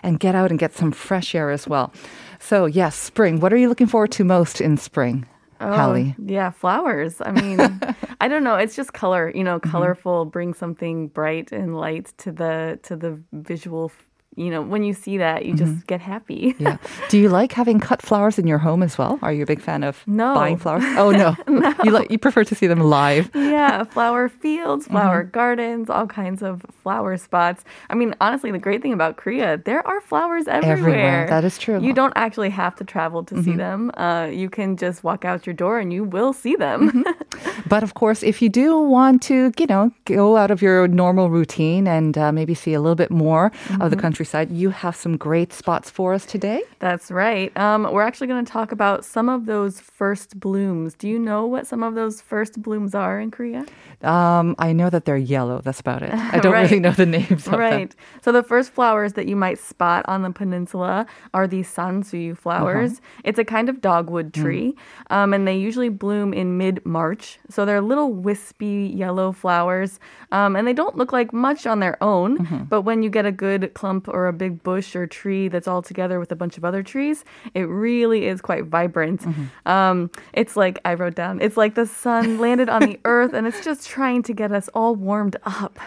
and 0.03 0.19
get 0.19 0.35
out 0.35 0.51
and 0.51 0.59
get 0.59 0.73
some 0.75 0.91
fresh 0.91 1.33
air 1.33 1.49
as 1.49 1.67
well. 1.67 1.91
So 2.39 2.67
yes 2.67 2.95
spring. 2.95 3.39
What 3.39 3.51
are 3.51 3.57
you 3.57 3.67
looking 3.67 3.87
forward 3.87 4.11
to 4.11 4.23
most 4.23 4.61
in 4.61 4.77
spring 4.77 5.25
Oh, 5.61 5.73
Hallie. 5.73 6.15
Yeah, 6.23 6.51
flowers. 6.51 7.21
I 7.21 7.31
mean, 7.31 7.59
I 8.21 8.27
don't 8.27 8.43
know. 8.43 8.55
It's 8.55 8.75
just 8.75 8.93
color. 8.93 9.31
You 9.33 9.43
know, 9.43 9.59
mm-hmm. 9.59 9.71
colorful. 9.71 10.23
Mm-hmm. 10.23 10.31
Bring 10.31 10.53
something 10.53 11.07
bright 11.09 11.51
and 11.51 11.77
light 11.77 12.13
to 12.19 12.31
the 12.31 12.79
to 12.83 12.95
the 12.95 13.21
visual 13.33 13.91
you 14.39 14.49
know, 14.49 14.61
when 14.61 14.83
you 14.83 14.93
see 14.93 15.17
that, 15.17 15.45
you 15.45 15.53
mm-hmm. 15.53 15.75
just 15.75 15.87
get 15.87 15.99
happy. 15.99 16.55
yeah. 16.59 16.77
Do 17.09 17.17
you 17.19 17.27
like 17.27 17.51
having 17.51 17.79
cut 17.79 18.01
flowers 18.01 18.39
in 18.39 18.47
your 18.47 18.57
home 18.57 18.81
as 18.81 18.97
well? 18.97 19.19
Are 19.21 19.33
you 19.33 19.43
a 19.43 19.45
big 19.45 19.61
fan 19.61 19.83
of 19.83 20.01
no. 20.07 20.33
buying 20.33 20.57
flowers? 20.57 20.83
Oh 20.99 21.11
no. 21.11 21.35
no. 21.47 21.73
You 21.83 21.91
like 21.91 22.11
you 22.11 22.17
prefer 22.17 22.43
to 22.43 22.55
see 22.55 22.67
them 22.67 22.79
live. 22.79 23.29
Yeah, 23.33 23.83
flower 23.83 24.27
fields, 24.27 24.87
flower 24.87 25.23
mm-hmm. 25.23 25.31
gardens, 25.31 25.89
all 25.89 26.07
kinds 26.07 26.41
of 26.41 26.65
flower 26.83 27.15
spots. 27.17 27.63
I 27.89 27.95
mean, 27.95 28.15
honestly, 28.19 28.51
the 28.51 28.59
great 28.59 28.81
thing 28.81 28.93
about 28.93 29.17
Korea, 29.17 29.57
there 29.57 29.85
are 29.87 30.01
flowers 30.01 30.47
everywhere. 30.47 30.77
Everywhere. 30.77 31.27
That 31.29 31.43
is 31.43 31.57
true. 31.57 31.81
You 31.81 31.93
don't 31.93 32.13
actually 32.15 32.49
have 32.49 32.75
to 32.77 32.83
travel 32.83 33.23
to 33.25 33.35
mm-hmm. 33.35 33.43
see 33.43 33.55
them. 33.55 33.91
Uh, 33.95 34.25
you 34.31 34.49
can 34.49 34.77
just 34.77 35.03
walk 35.03 35.25
out 35.25 35.45
your 35.45 35.53
door 35.53 35.79
and 35.79 35.91
you 35.91 36.03
will 36.03 36.33
see 36.33 36.55
them. 36.55 36.91
Mm-hmm. 36.91 37.61
but 37.67 37.83
of 37.83 37.93
course, 37.93 38.23
if 38.23 38.41
you 38.41 38.49
do 38.49 38.79
want 38.79 39.21
to, 39.23 39.51
you 39.57 39.67
know, 39.67 39.91
go 40.05 40.37
out 40.37 40.51
of 40.51 40.61
your 40.61 40.87
normal 40.87 41.29
routine 41.29 41.87
and 41.87 42.17
uh, 42.17 42.31
maybe 42.31 42.53
see 42.53 42.73
a 42.73 42.81
little 42.81 42.95
bit 42.95 43.11
more 43.11 43.51
of 43.79 43.89
the 43.89 43.95
mm-hmm. 43.95 43.99
You 44.33 44.69
have 44.69 44.95
some 44.95 45.17
great 45.17 45.51
spots 45.53 45.89
for 45.89 46.13
us 46.13 46.25
today. 46.25 46.61
That's 46.79 47.11
right. 47.11 47.55
Um, 47.57 47.83
we're 47.91 48.01
actually 48.03 48.27
going 48.27 48.45
to 48.45 48.51
talk 48.51 48.71
about 48.71 49.03
some 49.05 49.29
of 49.29 49.45
those 49.45 49.79
first 49.79 50.39
blooms. 50.39 50.93
Do 50.93 51.07
you 51.07 51.19
know 51.19 51.45
what 51.45 51.67
some 51.67 51.83
of 51.83 51.95
those 51.95 52.21
first 52.21 52.61
blooms 52.61 52.95
are 52.95 53.19
in 53.19 53.31
Korea? 53.31 53.65
Um, 54.01 54.55
I 54.59 54.71
know 54.73 54.89
that 54.89 55.05
they're 55.05 55.17
yellow. 55.17 55.61
That's 55.61 55.79
about 55.79 56.03
it. 56.03 56.13
I 56.13 56.39
don't 56.39 56.53
Right. 56.53 56.69
really 56.69 56.79
know 56.79 56.91
the 56.91 57.05
names 57.05 57.31
of 57.47 57.51
them. 57.51 57.59
Right. 57.59 57.95
So 58.21 58.31
the 58.31 58.43
first 58.43 58.71
flowers 58.71 59.13
that 59.13 59.27
you 59.27 59.35
might 59.35 59.59
spot 59.59 60.05
on 60.07 60.21
the 60.21 60.31
peninsula 60.31 61.05
are 61.33 61.47
these 61.47 61.67
sansuyu 61.73 62.37
flowers. 62.37 62.93
Uh-huh. 62.93 63.21
It's 63.25 63.39
a 63.39 63.45
kind 63.45 63.67
of 63.69 63.81
dogwood 63.81 64.31
Mm. 64.33 64.41
tree, 64.41 64.75
um, 65.09 65.33
and 65.33 65.47
they 65.47 65.57
usually 65.57 65.89
bloom 65.89 66.33
in 66.33 66.57
mid-March. 66.57 67.39
So 67.49 67.65
they're 67.65 67.81
little 67.81 68.13
wispy 68.13 68.91
yellow 68.95 69.31
flowers, 69.31 69.99
um, 70.31 70.55
and 70.55 70.67
they 70.67 70.73
don't 70.73 70.95
look 70.95 71.11
like 71.11 71.33
much 71.33 71.65
on 71.67 71.79
their 71.79 72.01
own. 72.03 72.37
Mm-hmm. 72.37 72.63
But 72.65 72.81
when 72.81 73.03
you 73.03 73.09
get 73.09 73.25
a 73.25 73.31
good 73.31 73.73
clump 73.73 74.07
or 74.07 74.18
a 74.27 74.33
big 74.33 74.63
bush 74.63 74.95
or 74.95 75.07
tree 75.07 75.47
that's 75.47 75.67
all 75.67 75.81
together 75.81 76.19
with 76.19 76.31
a 76.31 76.35
bunch 76.35 76.57
of 76.57 76.65
other 76.65 76.83
trees, 76.83 77.23
it 77.53 77.63
really 77.63 78.25
is 78.25 78.41
quite 78.41 78.65
vibrant. 78.65 79.21
Mm-hmm. 79.21 79.67
Um, 79.67 80.11
it's 80.33 80.55
like 80.55 80.79
I 80.85 80.93
wrote 80.95 81.15
down. 81.15 81.41
It's 81.41 81.57
like 81.57 81.75
the 81.75 81.85
sun 81.85 82.39
landed 82.39 82.69
on 82.69 82.81
the 82.81 82.99
earth, 83.05 83.33
and 83.33 83.47
it's 83.47 83.63
just 83.63 83.87
trying 83.87 84.23
to 84.23 84.33
get 84.33 84.51
us 84.51 84.69
all 84.73 84.95
warmed 84.95 85.37
up. 85.43 85.79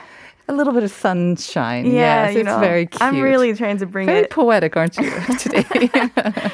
A 0.49 0.53
little 0.53 0.73
bit 0.73 0.83
of 0.83 0.91
sunshine. 0.91 1.87
Yeah, 1.87 2.27
yes, 2.27 2.37
it's 2.37 2.47
know, 2.47 2.59
very 2.59 2.87
cute. 2.87 3.01
I'm 3.01 3.21
really 3.21 3.55
trying 3.55 3.79
to 3.79 3.87
bring 3.87 4.07
very 4.07 4.23
it. 4.23 4.31
poetic, 4.31 4.77
aren't 4.77 4.97
you, 4.97 5.11
today? 5.39 5.89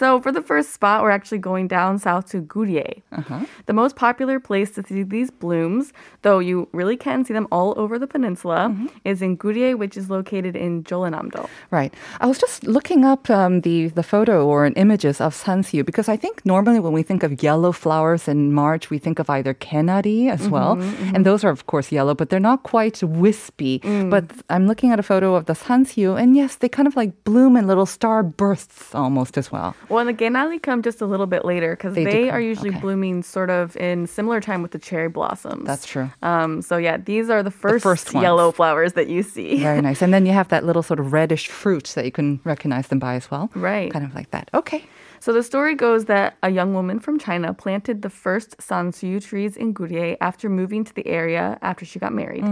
So 0.00 0.08
for 0.24 0.32
the 0.32 0.40
first 0.50 0.68
spot, 0.78 0.96
we're 1.02 1.10
actually 1.18 1.42
going 1.50 1.66
down 1.68 1.98
south 1.98 2.24
to 2.32 2.38
Gurye. 2.52 3.02
Uh-huh. 3.12 3.40
The 3.66 3.74
most 3.82 3.94
popular 4.06 4.40
place 4.48 4.70
to 4.76 4.80
see 4.88 5.02
these 5.16 5.30
blooms, 5.44 5.92
though 6.22 6.38
you 6.48 6.56
really 6.80 6.96
can 7.06 7.18
see 7.26 7.34
them 7.38 7.46
all 7.56 7.70
over 7.82 7.94
the 7.98 8.06
peninsula, 8.14 8.60
Mm-hmm. 8.70 8.86
is 9.10 9.18
in 9.26 9.32
Gurye, 9.42 9.72
which 9.82 9.94
is 10.00 10.06
located 10.16 10.54
in 10.66 10.72
Jeollanam-do. 10.88 11.42
Right. 11.78 11.92
I 12.22 12.26
was 12.30 12.38
just 12.44 12.56
looking 12.76 13.00
up 13.12 13.22
um, 13.38 13.52
the 13.66 13.76
the 13.98 14.06
photo 14.12 14.36
or 14.52 14.58
an 14.70 14.74
images 14.84 15.16
of 15.26 15.30
Sansuyu 15.44 15.82
because 15.90 16.08
I 16.14 16.16
think 16.24 16.34
normally 16.54 16.80
when 16.84 16.94
we 16.98 17.02
think 17.10 17.20
of 17.26 17.30
yellow 17.48 17.72
flowers 17.84 18.22
in 18.32 18.38
March, 18.62 18.84
we 18.92 18.98
think 19.06 19.16
of 19.22 19.26
either 19.36 19.52
Gaenari 19.64 20.20
as 20.36 20.42
well, 20.54 20.72
and 21.14 21.20
those 21.28 21.40
are 21.46 21.52
of 21.58 21.62
course 21.72 21.86
yellow, 21.98 22.14
but 22.20 22.26
they're 22.30 22.48
not 22.52 22.60
quite 22.74 22.96
wispy. 23.26 23.74
But 24.14 24.24
I'm 24.54 24.64
looking 24.70 24.90
at 24.94 24.98
a 25.04 25.06
photo 25.12 25.28
of 25.38 25.42
the 25.50 25.56
Sansuyu, 25.64 26.10
and 26.20 26.28
yes, 26.40 26.50
they 26.60 26.68
kind 26.78 26.88
of 26.90 26.94
like 27.02 27.10
bloom 27.28 27.52
in 27.58 27.64
little 27.72 27.86
star 27.98 28.18
bursts 28.40 28.94
almost 28.94 29.36
as 29.42 29.48
well. 29.54 29.70
Well, 29.90 29.98
and 29.98 30.08
the 30.08 30.24
Gaenari 30.24 30.62
come 30.62 30.82
just 30.82 31.00
a 31.00 31.06
little 31.06 31.26
bit 31.26 31.44
later 31.44 31.74
because 31.76 31.94
They 31.94 32.04
they, 32.04 32.30
are 32.30 32.40
usually 32.40 32.70
okay. 32.70 32.80
blooming 32.80 33.22
sort 33.22 33.50
of 33.50 33.76
in 33.76 34.06
similar 34.06 34.40
time 34.40 34.62
with 34.62 34.70
the 34.70 34.78
cherry 34.78 35.08
blossoms. 35.08 35.66
That's 35.66 35.84
true. 35.84 36.10
Um, 36.22 36.62
so 36.62 36.76
yeah, 36.76 36.96
these 36.96 37.28
are 37.28 37.42
the 37.42 37.50
first, 37.50 37.82
first 37.82 38.14
ones. 38.14 38.22
yellow 38.22 38.52
flowers 38.52 38.92
that 38.94 39.08
you 39.08 39.22
see. 39.22 39.58
Very 39.60 39.80
nice. 39.88 40.00
And 40.00 40.14
then 40.14 40.24
you 40.26 40.32
have 40.32 40.48
that 40.48 40.64
little 40.64 40.82
sort 40.82 41.00
of 41.00 41.12
reddish 41.12 41.48
fruit 41.48 41.92
that 41.96 42.04
you 42.04 42.12
can 42.12 42.40
recognize 42.44 42.88
them 42.88 42.98
by 43.00 43.16
as 43.16 43.30
well. 43.30 43.50
Right. 43.54 43.92
Kind 43.92 44.04
of 44.04 44.14
like 44.14 44.30
that. 44.30 44.48
Okay. 44.54 44.84
So 45.22 45.34
the 45.34 45.42
story 45.42 45.74
goes 45.74 46.06
that 46.06 46.38
a 46.42 46.48
young 46.48 46.72
woman 46.72 46.98
from 46.98 47.18
China 47.18 47.52
planted 47.52 48.00
the 48.00 48.08
first 48.08 48.56
sansuyu 48.56 49.22
trees 49.22 49.54
in 49.54 49.74
Gurye 49.74 50.16
after 50.22 50.48
moving 50.48 50.82
to 50.84 50.94
the 50.94 51.06
area 51.06 51.58
after 51.60 51.84
she 51.84 51.98
got 51.98 52.14
married. 52.14 52.42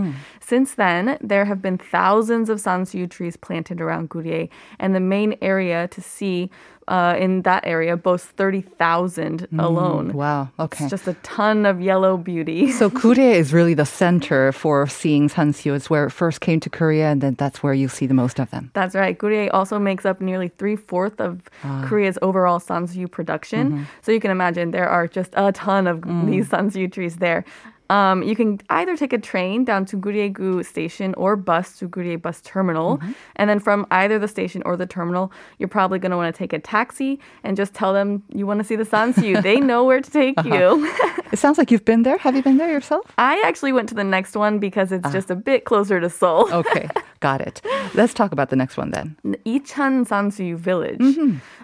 Since 0.41 0.75
then, 0.75 1.17
there 1.23 1.47
have 1.47 1.63
been 1.63 1.79
thousands 1.79 2.51
of 2.51 2.59
sansuyu 2.59 3.09
trees 3.09 3.39
planted 3.39 3.81
around 3.81 4.11
Gurye, 4.11 4.51
and 4.79 4.95
the 4.95 5.01
main 5.01 5.35
area 5.41 5.89
to 5.89 6.03
see 6.03 6.51
uh, 6.89 7.15
in 7.19 7.43
that 7.43 7.67
area 7.67 7.97
boasts 7.97 8.27
30,000 8.29 9.47
mm, 9.49 9.63
alone. 9.63 10.13
Wow. 10.13 10.49
Okay. 10.59 10.85
It's 10.85 10.91
just 10.91 11.07
a 11.07 11.15
ton 11.23 11.67
of 11.67 11.81
yellow 11.81 12.17
beauty. 12.17 12.73
So 12.73 12.91
Gurye 13.01 13.35
is 13.35 13.53
really 13.53 13.75
the 13.75 13.87
center 13.87 14.53
for 14.53 14.87
seeing 14.87 15.29
Sansuyu. 15.29 15.77
It's 15.77 15.91
where 15.91 16.07
it 16.07 16.11
first 16.11 16.41
came 16.41 16.61
to 16.61 16.71
Korea, 16.71 17.11
and 17.11 17.21
then 17.21 17.35
that's 17.35 17.63
where 17.63 17.75
you 17.75 17.89
see 17.89 18.07
the 18.07 18.15
most 18.15 18.41
of 18.41 18.51
them. 18.51 18.71
That's 18.75 18.95
right. 18.95 19.17
Gurye 19.17 19.51
also 19.53 19.79
makes 19.79 20.05
up 20.05 20.21
nearly 20.21 20.49
three 20.49 20.77
fourths 20.77 21.21
of 21.21 21.49
ah. 21.65 21.85
Korea's 21.87 22.19
overall 22.23 22.59
sansuyu 22.59 23.11
production. 23.11 23.71
Mm-hmm. 23.71 23.83
So 24.03 24.13
you 24.13 24.21
can 24.21 24.31
imagine 24.31 24.71
there 24.71 24.89
are 24.89 25.07
just 25.07 25.33
a 25.35 25.53
ton 25.53 25.87
of 25.87 26.01
mm. 26.01 26.27
these 26.27 26.49
sansuyu 26.49 26.91
trees 26.91 27.17
there. 27.17 27.45
Um, 27.91 28.23
you 28.23 28.37
can 28.37 28.61
either 28.71 28.97
take 28.97 29.13
a 29.13 29.19
train 29.19 29.65
down 29.65 29.85
to 29.87 29.97
Gurye-gu 29.97 30.63
station 30.63 31.15
or 31.15 31.37
bus 31.37 31.79
to 31.79 31.89
Gurye 31.89 32.21
bus 32.21 32.41
terminal. 32.43 33.01
And 33.37 33.49
then 33.49 33.59
from 33.61 33.87
either 33.91 34.19
the 34.19 34.29
station 34.29 34.63
or 34.67 34.77
the 34.77 34.87
terminal, 34.87 35.33
you're 35.59 35.69
probably 35.69 35.99
going 35.99 36.11
to 36.11 36.17
want 36.17 36.35
to 36.35 36.39
take 36.39 36.53
a 36.53 36.59
taxi 36.59 37.19
and 37.45 37.57
just 37.57 37.73
tell 37.75 37.93
them 37.93 38.23
you 38.35 38.47
want 38.47 38.59
to 38.59 38.65
see 38.65 38.77
the 38.77 38.85
sansuyu. 38.85 39.43
they 39.43 39.59
know 39.71 39.85
where 39.85 40.01
to 40.01 40.11
take 40.11 40.43
you. 40.45 40.93
It 41.33 41.39
sounds 41.39 41.59
like 41.59 41.71
you've 41.71 41.85
been 41.85 42.03
there. 42.03 42.19
Have 42.19 42.35
you 42.37 42.43
been 42.43 42.57
there 42.59 42.71
yourself? 42.71 43.05
I 43.19 43.43
actually 43.45 43.73
went 43.73 43.89
to 43.91 43.95
the 43.95 44.05
next 44.05 44.35
one 44.37 44.59
because 44.59 44.93
it's 44.93 45.11
just 45.13 45.31
a 45.31 45.37
bit 45.37 45.65
closer 45.65 46.01
to 46.01 46.11
Seoul. 46.11 46.49
Okay, 46.59 46.89
got 47.21 47.41
it. 47.41 47.63
Let's 47.95 48.13
talk 48.13 48.33
about 48.33 48.51
the 48.51 48.57
next 48.57 48.77
one 48.77 48.91
then. 48.91 49.17
Icheon 49.47 50.07
Sansuyu 50.09 50.57
Village. 50.57 51.01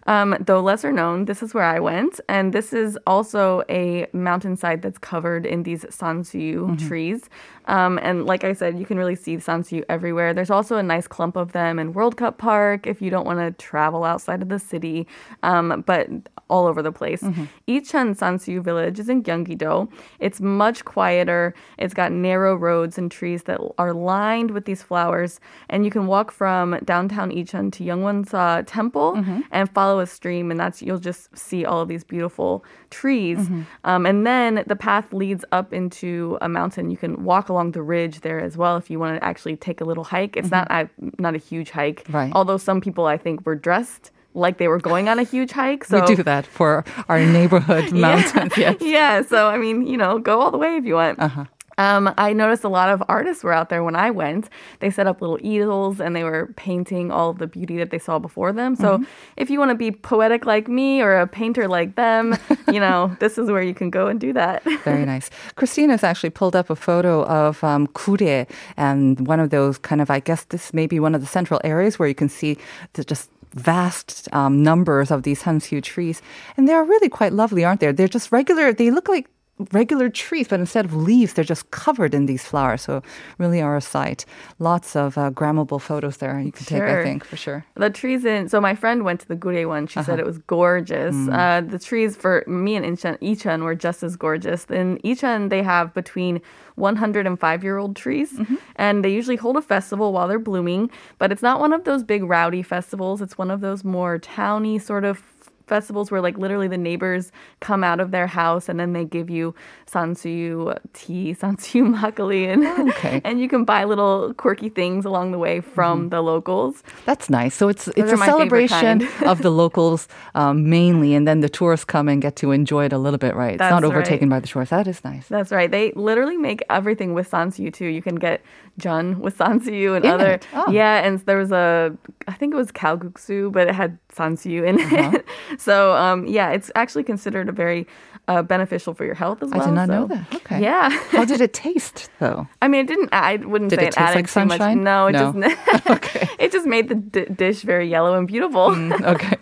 Um, 0.06 0.36
though 0.38 0.60
lesser 0.60 0.92
known, 0.92 1.24
this 1.24 1.42
is 1.42 1.54
where 1.54 1.64
I 1.64 1.80
went, 1.80 2.20
and 2.28 2.52
this 2.52 2.72
is 2.72 2.96
also 3.06 3.62
a 3.68 4.06
mountainside 4.12 4.82
that's 4.82 4.98
covered 4.98 5.46
in 5.46 5.62
these 5.64 5.84
sansuyu 6.22 6.88
trees. 6.88 7.28
Um, 7.66 7.98
and 8.02 8.26
like 8.26 8.44
I 8.44 8.52
said, 8.52 8.78
you 8.78 8.84
can 8.84 8.98
really 8.98 9.14
see 9.16 9.36
sansuyu 9.36 9.84
everywhere. 9.88 10.34
There's 10.34 10.50
also 10.50 10.76
a 10.76 10.82
nice 10.82 11.06
clump 11.06 11.36
of 11.36 11.52
them 11.52 11.78
in 11.78 11.94
World 11.94 12.16
Cup 12.16 12.36
Park 12.38 12.86
if 12.86 13.00
you 13.00 13.10
don't 13.10 13.24
want 13.24 13.38
to 13.38 13.52
travel 13.64 14.04
outside 14.04 14.42
of 14.42 14.48
the 14.50 14.58
city, 14.58 15.06
um, 15.42 15.82
but 15.86 16.08
all 16.50 16.66
over 16.66 16.82
the 16.82 16.92
place. 16.92 17.22
Icheon 17.66 18.08
Sansuyu 18.20 18.62
Village 18.62 18.98
is 19.02 19.08
in 19.08 19.22
Gyeonggi-do. 19.22 19.88
It's 20.26 20.40
much 20.42 20.84
quieter. 20.84 21.54
It's 21.78 21.94
got 21.94 22.12
narrow 22.12 22.54
roads 22.54 22.98
and 22.98 23.10
trees 23.10 23.44
that 23.44 23.58
are 23.78 23.94
lined 23.94 24.50
with 24.50 24.66
these 24.66 24.82
flowers, 24.82 25.40
and 25.70 25.86
you 25.86 25.90
can 25.90 26.06
walk 26.06 26.28
from 26.30 26.78
downtown 26.84 27.30
Icheon 27.30 27.72
to 27.72 27.80
Yeongwonsa 27.88 28.64
Temple 28.66 29.14
and 29.50 29.70
follow 29.70 30.00
a 30.00 30.06
stream, 30.06 30.50
and 30.50 30.60
that's 30.60 30.82
you'll 30.82 30.98
just 30.98 31.22
see 31.36 31.64
all 31.64 31.80
of 31.80 31.88
these 31.88 32.04
beautiful 32.04 32.62
trees. 32.90 33.38
Um, 33.84 34.04
and 34.10 34.26
then 34.26 34.64
the 34.66 34.76
path 34.76 35.06
leads 35.14 35.44
up 35.58 35.72
into 35.72 36.03
a 36.40 36.48
mountain. 36.48 36.90
You 36.90 36.96
can 36.96 37.24
walk 37.24 37.48
along 37.48 37.72
the 37.72 37.82
ridge 37.82 38.20
there 38.20 38.40
as 38.48 38.56
well 38.56 38.76
if 38.76 38.90
you 38.90 38.98
want 38.98 39.12
to 39.18 39.24
actually 39.24 39.56
take 39.56 39.80
a 39.80 39.84
little 39.84 40.04
hike. 40.04 40.36
It's 40.36 40.50
not 40.50 40.66
a, 40.70 40.88
not 41.18 41.34
a 41.34 41.38
huge 41.38 41.70
hike, 41.70 42.04
Right. 42.10 42.32
although 42.34 42.56
some 42.58 42.80
people 42.80 43.04
I 43.06 43.16
think 43.18 43.44
were 43.46 43.56
dressed 43.56 44.10
like 44.36 44.58
they 44.58 44.66
were 44.66 44.80
going 44.80 45.08
on 45.08 45.18
a 45.20 45.22
huge 45.22 45.52
hike. 45.52 45.84
So 45.84 46.00
we 46.08 46.16
do 46.16 46.22
that 46.24 46.44
for 46.46 46.84
our 47.08 47.20
neighborhood 47.38 47.92
mountains. 48.06 48.52
Yes. 48.56 48.76
yeah. 48.96 49.22
So 49.22 49.48
I 49.48 49.56
mean, 49.58 49.86
you 49.86 49.96
know, 49.96 50.18
go 50.18 50.40
all 50.40 50.50
the 50.50 50.58
way 50.58 50.76
if 50.76 50.84
you 50.84 50.94
want. 50.94 51.20
Uh-huh. 51.20 51.44
Um, 51.78 52.12
I 52.18 52.32
noticed 52.32 52.64
a 52.64 52.68
lot 52.68 52.88
of 52.88 53.02
artists 53.08 53.42
were 53.44 53.52
out 53.52 53.68
there 53.68 53.82
when 53.82 53.96
I 53.96 54.10
went. 54.10 54.48
They 54.80 54.90
set 54.90 55.06
up 55.06 55.20
little 55.20 55.38
easels 55.42 56.00
and 56.00 56.14
they 56.14 56.24
were 56.24 56.52
painting 56.56 57.10
all 57.10 57.30
of 57.30 57.38
the 57.38 57.46
beauty 57.46 57.76
that 57.78 57.90
they 57.90 57.98
saw 57.98 58.18
before 58.18 58.52
them. 58.52 58.76
So 58.76 58.94
Mm-hmm. 58.98 59.04
if 59.36 59.50
you 59.50 59.58
want 59.58 59.70
to 59.70 59.74
be 59.74 59.90
poetic 59.90 60.46
like 60.46 60.68
me 60.68 61.00
or 61.02 61.16
a 61.18 61.26
painter 61.26 61.66
like 61.68 61.96
them, 61.96 62.36
you 62.72 62.78
know, 62.80 63.16
this 63.20 63.38
is 63.38 63.50
where 63.50 63.62
you 63.62 63.74
can 63.74 63.90
go 63.90 64.06
and 64.06 64.20
do 64.20 64.32
that. 64.32 64.62
Very 64.84 65.04
nice. 65.14 65.30
Christina's 65.56 66.04
actually 66.04 66.30
pulled 66.30 66.54
up 66.54 66.70
a 66.70 66.76
photo 66.76 67.24
of 67.24 67.62
um, 67.64 67.86
Gurye 67.88 68.48
and 68.76 69.26
one 69.26 69.40
of 69.40 69.50
those 69.50 69.78
kind 69.78 70.00
of, 70.00 70.10
I 70.10 70.20
guess 70.20 70.44
this 70.44 70.72
may 70.72 70.86
be 70.86 71.00
one 71.00 71.14
of 71.14 71.20
the 71.20 71.26
central 71.26 71.60
areas 71.64 71.98
where 71.98 72.08
you 72.08 72.14
can 72.14 72.28
see 72.28 72.56
the 72.92 73.04
just 73.04 73.30
vast 73.54 74.28
um, 74.32 74.62
numbers 74.62 75.10
of 75.10 75.22
these 75.22 75.42
Hansu 75.42 75.82
trees. 75.82 76.20
And 76.56 76.68
they 76.68 76.72
are 76.72 76.84
really 76.84 77.08
quite 77.08 77.32
lovely, 77.32 77.64
aren't 77.64 77.80
they? 77.80 77.92
They're 77.92 78.08
just 78.08 78.32
regular, 78.32 78.72
they 78.72 78.90
look 78.90 79.08
like 79.08 79.28
regular 79.72 80.08
trees, 80.08 80.48
but 80.48 80.58
instead 80.58 80.84
of 80.84 80.94
leaves, 80.94 81.32
they're 81.34 81.44
just 81.44 81.70
covered 81.70 82.12
in 82.14 82.26
these 82.26 82.44
flowers. 82.44 82.82
So 82.82 83.02
really 83.38 83.62
are 83.62 83.76
a 83.76 83.80
sight. 83.80 84.24
Lots 84.58 84.96
of 84.96 85.16
uh, 85.16 85.30
grammable 85.30 85.80
photos 85.80 86.16
there 86.16 86.40
you 86.40 86.50
can 86.50 86.66
take, 86.66 86.82
I 86.82 87.02
think, 87.04 87.24
for 87.24 87.36
sure. 87.36 87.64
The 87.76 87.90
trees 87.90 88.24
in 88.24 88.48
so 88.48 88.60
my 88.60 88.74
friend 88.74 89.04
went 89.04 89.20
to 89.20 89.28
the 89.28 89.36
Gurye 89.36 89.66
one. 89.68 89.86
She 89.86 90.00
Uh-huh. 90.00 90.06
said 90.06 90.18
it 90.18 90.26
was 90.26 90.38
gorgeous. 90.38 91.14
Mm. 91.14 91.32
Uh, 91.32 91.60
the 91.70 91.78
trees 91.78 92.16
for 92.16 92.42
me 92.48 92.74
and 92.74 92.84
Icheon, 92.84 93.16
Icheon 93.20 93.62
were 93.62 93.76
just 93.76 94.02
as 94.02 94.16
gorgeous. 94.16 94.64
In 94.66 94.98
Icheon, 95.04 95.50
they 95.50 95.62
have 95.62 95.94
between 95.94 96.40
100 96.74 97.24
and 97.26 97.38
5 97.38 97.62
year 97.62 97.78
old 97.78 97.94
trees, 97.94 98.32
Mm-hmm. 98.32 98.56
and 98.76 99.04
they 99.04 99.10
usually 99.12 99.36
hold 99.36 99.56
a 99.56 99.62
festival 99.62 100.12
while 100.12 100.26
they're 100.26 100.38
blooming. 100.40 100.90
But 101.18 101.30
it's 101.30 101.42
not 101.42 101.60
one 101.60 101.72
of 101.72 101.84
those 101.84 102.02
big 102.02 102.24
rowdy 102.24 102.62
festivals. 102.64 103.22
It's 103.22 103.38
one 103.38 103.50
of 103.52 103.60
those 103.60 103.84
more 103.84 104.18
towny 104.18 104.80
sort 104.80 105.04
of 105.04 105.22
festivals 105.66 106.10
where 106.10 106.20
like 106.20 106.36
literally 106.38 106.68
the 106.68 106.78
neighbors 106.78 107.32
come 107.60 107.82
out 107.84 108.00
of 108.00 108.10
their 108.10 108.26
house 108.26 108.68
and 108.68 108.78
then 108.78 108.92
they 108.92 109.04
give 109.04 109.30
you 109.30 109.54
sansuyu 109.90 110.76
tea, 110.92 111.34
sansuyu 111.40 111.94
makgeolli, 111.94 112.52
and 112.52 112.64
Okay. 112.90 113.20
and 113.24 113.40
you 113.40 113.48
can 113.48 113.64
buy 113.64 113.84
little 113.84 114.34
quirky 114.34 114.68
things 114.68 115.04
along 115.04 115.32
the 115.32 115.38
way 115.38 115.60
from 115.60 116.08
the 116.10 116.20
locals. 116.22 116.82
That's 117.04 117.30
nice. 117.30 117.54
So 117.54 117.68
it's 117.68 117.88
it's 117.88 118.12
a 118.12 118.16
celebration 118.16 119.08
of 119.24 119.42
the 119.42 119.50
locals 119.62 120.08
um, 120.34 120.68
mainly, 120.68 121.14
and 121.14 121.26
then 121.26 121.40
the 121.40 121.48
tourists 121.48 121.84
come 121.84 122.08
and 122.08 122.20
get 122.20 122.36
to 122.36 122.52
enjoy 122.52 122.86
it 122.86 122.92
a 122.92 122.98
little 122.98 123.18
bit, 123.18 123.34
right? 123.34 123.54
It's 123.54 123.60
not 123.60 123.84
overtaken 123.84 124.28
right. 124.28 124.36
by 124.36 124.40
the 124.40 124.48
tourists. 124.48 124.70
That 124.70 124.86
is 124.86 125.02
nice. 125.04 125.28
That's 125.28 125.52
right. 125.52 125.70
They 125.70 125.92
literally 125.92 126.36
make 126.36 126.62
everything 126.70 127.14
with 127.14 127.30
sansuyu 127.30 127.72
too. 127.72 127.86
You 127.86 128.02
can 128.02 128.16
get 128.16 128.42
jun 128.78 129.20
with 129.20 129.38
sansuyu 129.38 129.96
and 129.96 130.04
In 130.04 130.10
other? 130.10 130.40
Oh. 130.52 130.70
yeah. 130.70 131.04
And 131.04 131.20
there 131.20 131.38
was 131.38 131.52
a 131.52 131.96
I 132.28 132.32
think 132.32 132.54
it 132.54 132.56
was 132.56 132.70
kalguksu, 132.72 133.52
but 133.52 133.68
it 133.68 133.74
had 133.74 133.98
sansuyu 134.12 134.66
in 134.66 134.80
Uh-huh. 134.80 135.12
it. 135.18 135.26
so 135.60 135.94
um, 135.94 136.26
yeah, 136.26 136.50
it's 136.50 136.70
actually 136.74 137.04
considered 137.04 137.48
a 137.48 137.52
very 137.52 137.86
uh, 138.28 138.42
beneficial 138.42 138.94
for 138.94 139.04
your 139.04 139.14
health 139.14 139.42
as 139.42 139.50
well. 139.50 139.60
I 139.62 139.66
did 139.66 139.74
not 139.74 139.88
know 139.88 140.06
that. 140.06 140.34
Okay. 140.34 140.62
Yeah. 140.62 140.88
How 141.10 141.24
did 141.26 141.40
it 141.40 141.52
taste 141.52 142.08
though? 142.20 142.48
I 142.62 142.68
mean, 142.68 142.80
it 142.84 142.88
didn't. 142.88 143.10
I 143.12 143.36
wouldn't 143.36 143.70
Did 143.70 143.80
say 143.80 143.86
it 143.86 143.88
it, 143.94 143.98
added 143.98 144.14
like 144.16 144.30
too 144.30 144.44
much. 144.46 144.58
sunshine? 144.58 144.82
No, 144.82 145.06
it 145.08 145.12
No. 145.12 145.32
just 145.42 145.86
Okay. 145.90 146.28
it 146.38 146.50
just 146.52 146.66
made 146.66 146.88
the 146.88 146.94
d- 146.94 147.26
dish 147.26 147.60
very 147.62 147.88
yellow 147.88 148.16
and 148.16 148.26
beautiful. 148.26 148.70
Okay. 149.04 149.36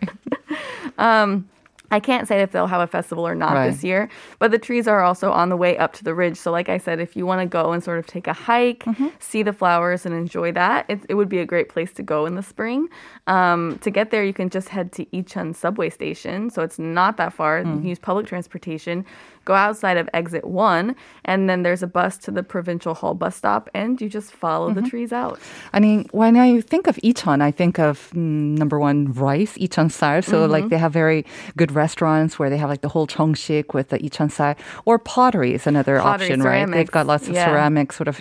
I 1.92 2.00
can't 2.00 2.26
say 2.26 2.40
if 2.42 2.50
they'll 2.52 2.66
have 2.66 2.80
a 2.80 2.86
festival 2.86 3.24
or 3.26 3.34
not 3.34 3.52
Right. 3.54 3.70
this 3.70 3.84
year, 3.84 4.08
but 4.38 4.50
the 4.50 4.58
trees 4.58 4.88
are 4.88 5.02
also 5.02 5.30
on 5.30 5.50
the 5.50 5.56
way 5.56 5.76
up 5.78 5.92
to 5.94 6.02
the 6.04 6.14
ridge. 6.14 6.36
So, 6.38 6.50
like 6.50 6.68
I 6.68 6.78
said, 6.78 6.98
if 7.00 7.14
you 7.14 7.26
want 7.26 7.40
to 7.42 7.46
go 7.46 7.72
and 7.72 7.84
sort 7.84 7.98
of 7.98 8.06
take 8.06 8.26
a 8.26 8.32
hike, 8.32 8.82
Mm-hmm. 8.84 9.08
see 9.20 9.42
the 9.44 9.52
flowers, 9.52 10.04
and 10.06 10.14
enjoy 10.14 10.52
that, 10.52 10.86
it, 10.88 11.00
it 11.08 11.14
would 11.14 11.28
be 11.28 11.38
a 11.38 11.46
great 11.46 11.68
place 11.68 11.92
to 11.92 12.02
go 12.02 12.26
in 12.26 12.34
the 12.34 12.42
spring. 12.42 12.88
Um, 13.26 13.78
to 13.82 13.90
get 13.90 14.10
there, 14.10 14.24
you 14.24 14.32
can 14.32 14.48
just 14.50 14.68
head 14.70 14.90
to 14.92 15.04
Icheon 15.06 15.54
subway 15.54 15.90
station. 15.90 16.50
So, 16.50 16.62
it's 16.62 16.78
not 16.78 17.16
that 17.18 17.32
far. 17.34 17.58
You 17.60 17.64
Mm. 17.66 17.78
can 17.80 17.86
use 17.86 17.98
public 17.98 18.26
transportation. 18.26 19.04
Go 19.44 19.54
outside 19.54 19.96
of 19.96 20.08
exit 20.14 20.44
one, 20.46 20.94
and 21.24 21.50
then 21.50 21.62
there's 21.64 21.82
a 21.82 21.86
bus 21.86 22.16
to 22.18 22.30
the 22.30 22.42
provincial 22.42 22.94
hall 22.94 23.14
bus 23.14 23.34
stop, 23.36 23.68
and 23.74 24.00
you 24.00 24.08
just 24.08 24.32
follow 24.32 24.70
Mm-hmm. 24.70 24.80
the 24.84 24.88
trees 24.90 25.12
out. 25.12 25.38
I 25.72 25.80
mean, 25.80 26.06
when 26.12 26.36
I 26.36 26.60
think 26.60 26.86
of 26.86 26.96
Icheon, 26.96 27.42
I 27.42 27.50
think 27.50 27.78
of 27.78 28.10
mm, 28.14 28.56
number 28.58 28.78
one 28.78 29.12
rice, 29.12 29.58
Icheon 29.58 29.90
sal. 29.90 30.22
So 30.22 30.46
like 30.46 30.68
they 30.68 30.78
have 30.78 30.92
very 30.92 31.24
good 31.56 31.72
restaurants 31.72 32.38
where 32.38 32.48
they 32.50 32.56
have 32.58 32.70
like 32.70 32.82
the 32.82 32.88
whole 32.88 33.06
chongshik 33.06 33.74
with 33.74 33.88
the 33.88 33.98
Icheon 33.98 34.30
sal, 34.30 34.54
or 34.84 34.98
pottery 34.98 35.54
is 35.54 35.66
another 35.66 35.98
Pottery, 35.98 36.26
option, 36.26 36.42
right? 36.42 36.70
They've 36.70 36.90
got 36.90 37.06
lots 37.06 37.28
of 37.28 37.34
Yeah. 37.34 37.46
ceramic 37.46 37.92
sort 37.92 38.08
of 38.08 38.20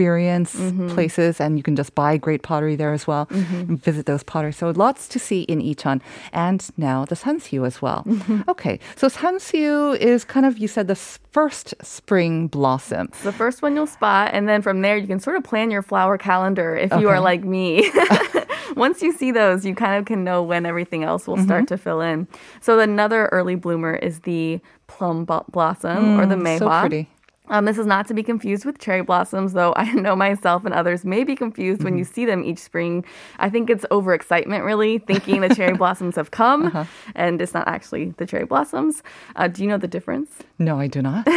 experience 0.00 0.56
places, 0.94 1.40
and 1.40 1.56
you 1.58 1.62
can 1.62 1.76
just 1.76 1.94
buy 1.94 2.16
great 2.16 2.42
pottery 2.42 2.74
there 2.76 2.92
as 2.94 3.06
well. 3.06 3.28
And 3.30 3.82
visit 3.82 4.06
those 4.06 4.22
pottery. 4.22 4.52
So 4.52 4.70
lots 4.70 5.06
to 5.08 5.18
see 5.18 5.42
in 5.42 5.60
Icheon, 5.60 6.00
and 6.32 6.66
now 6.78 7.04
the 7.04 7.14
Sansuyu 7.14 7.66
as 7.66 7.82
well. 7.82 8.04
Okay, 8.48 8.78
so 8.96 9.08
Sansuyu 9.08 9.96
is 9.98 10.24
kind 10.24 10.46
of 10.46 10.56
you 10.58 10.68
said 10.68 10.88
the 10.88 10.94
first 10.94 11.74
spring 11.82 12.48
blossom. 12.48 13.08
the 13.22 13.32
first 13.32 13.60
one 13.62 13.76
you'll 13.76 13.86
spot, 13.86 14.30
and 14.32 14.48
then 14.48 14.62
from 14.62 14.80
there 14.80 14.96
you 14.96 15.06
can 15.06 15.20
sort 15.20 15.36
of 15.36 15.44
plan 15.44 15.70
your 15.70 15.82
flower 15.82 16.16
calendar 16.16 16.74
if 16.76 16.90
you 16.98 17.08
are 17.08 17.20
like 17.20 17.44
me. 17.44 17.90
Once 18.76 19.02
you 19.02 19.12
see 19.12 19.32
those, 19.32 19.66
you 19.66 19.74
kind 19.74 19.98
of 19.98 20.04
can 20.06 20.22
know 20.24 20.42
when 20.42 20.64
everything 20.64 21.02
else 21.04 21.26
will 21.26 21.36
start 21.36 21.60
Mm-hmm. 21.64 21.74
to 21.74 21.78
fill 21.78 22.00
in. 22.00 22.26
So 22.60 22.78
another 22.78 23.26
early 23.32 23.56
bloomer 23.56 23.94
is 23.94 24.20
the 24.20 24.60
plum 24.86 25.24
blossom 25.26 26.18
or 26.18 26.24
the 26.26 26.36
Mm, 26.36 26.58
so 26.58 26.68
pretty. 26.80 27.08
Um, 27.50 27.64
this 27.66 27.76
is 27.78 27.86
not 27.86 28.06
to 28.08 28.14
be 28.14 28.22
confused 28.22 28.64
with 28.64 28.78
cherry 28.78 29.02
blossoms, 29.02 29.52
though 29.52 29.72
I 29.76 29.92
know 29.92 30.16
myself 30.16 30.64
and 30.64 30.72
others 30.72 31.04
may 31.04 31.24
be 31.24 31.36
confused 31.36 31.82
when 31.84 31.98
you 31.98 32.04
Mm-hmm. 32.04 32.14
see 32.14 32.24
them 32.24 32.44
each 32.44 32.58
spring. 32.60 33.04
I 33.38 33.50
think 33.50 33.68
it's 33.68 33.84
overexcitement, 33.90 34.64
really, 34.64 34.98
thinking 34.98 35.40
the 35.42 35.54
cherry 35.54 35.74
blossoms 35.82 36.16
have 36.16 36.30
come, 36.30 36.66
Uh-huh. 36.68 36.84
and 37.14 37.42
it's 37.42 37.52
not 37.52 37.66
actually 37.68 38.14
the 38.16 38.24
cherry 38.26 38.46
blossoms. 38.46 39.02
Uh, 39.36 39.48
do 39.48 39.62
you 39.62 39.68
know 39.68 39.78
the 39.78 39.88
difference? 39.88 40.30
No, 40.58 40.78
I 40.78 40.86
do 40.86 41.02
not. 41.02 41.26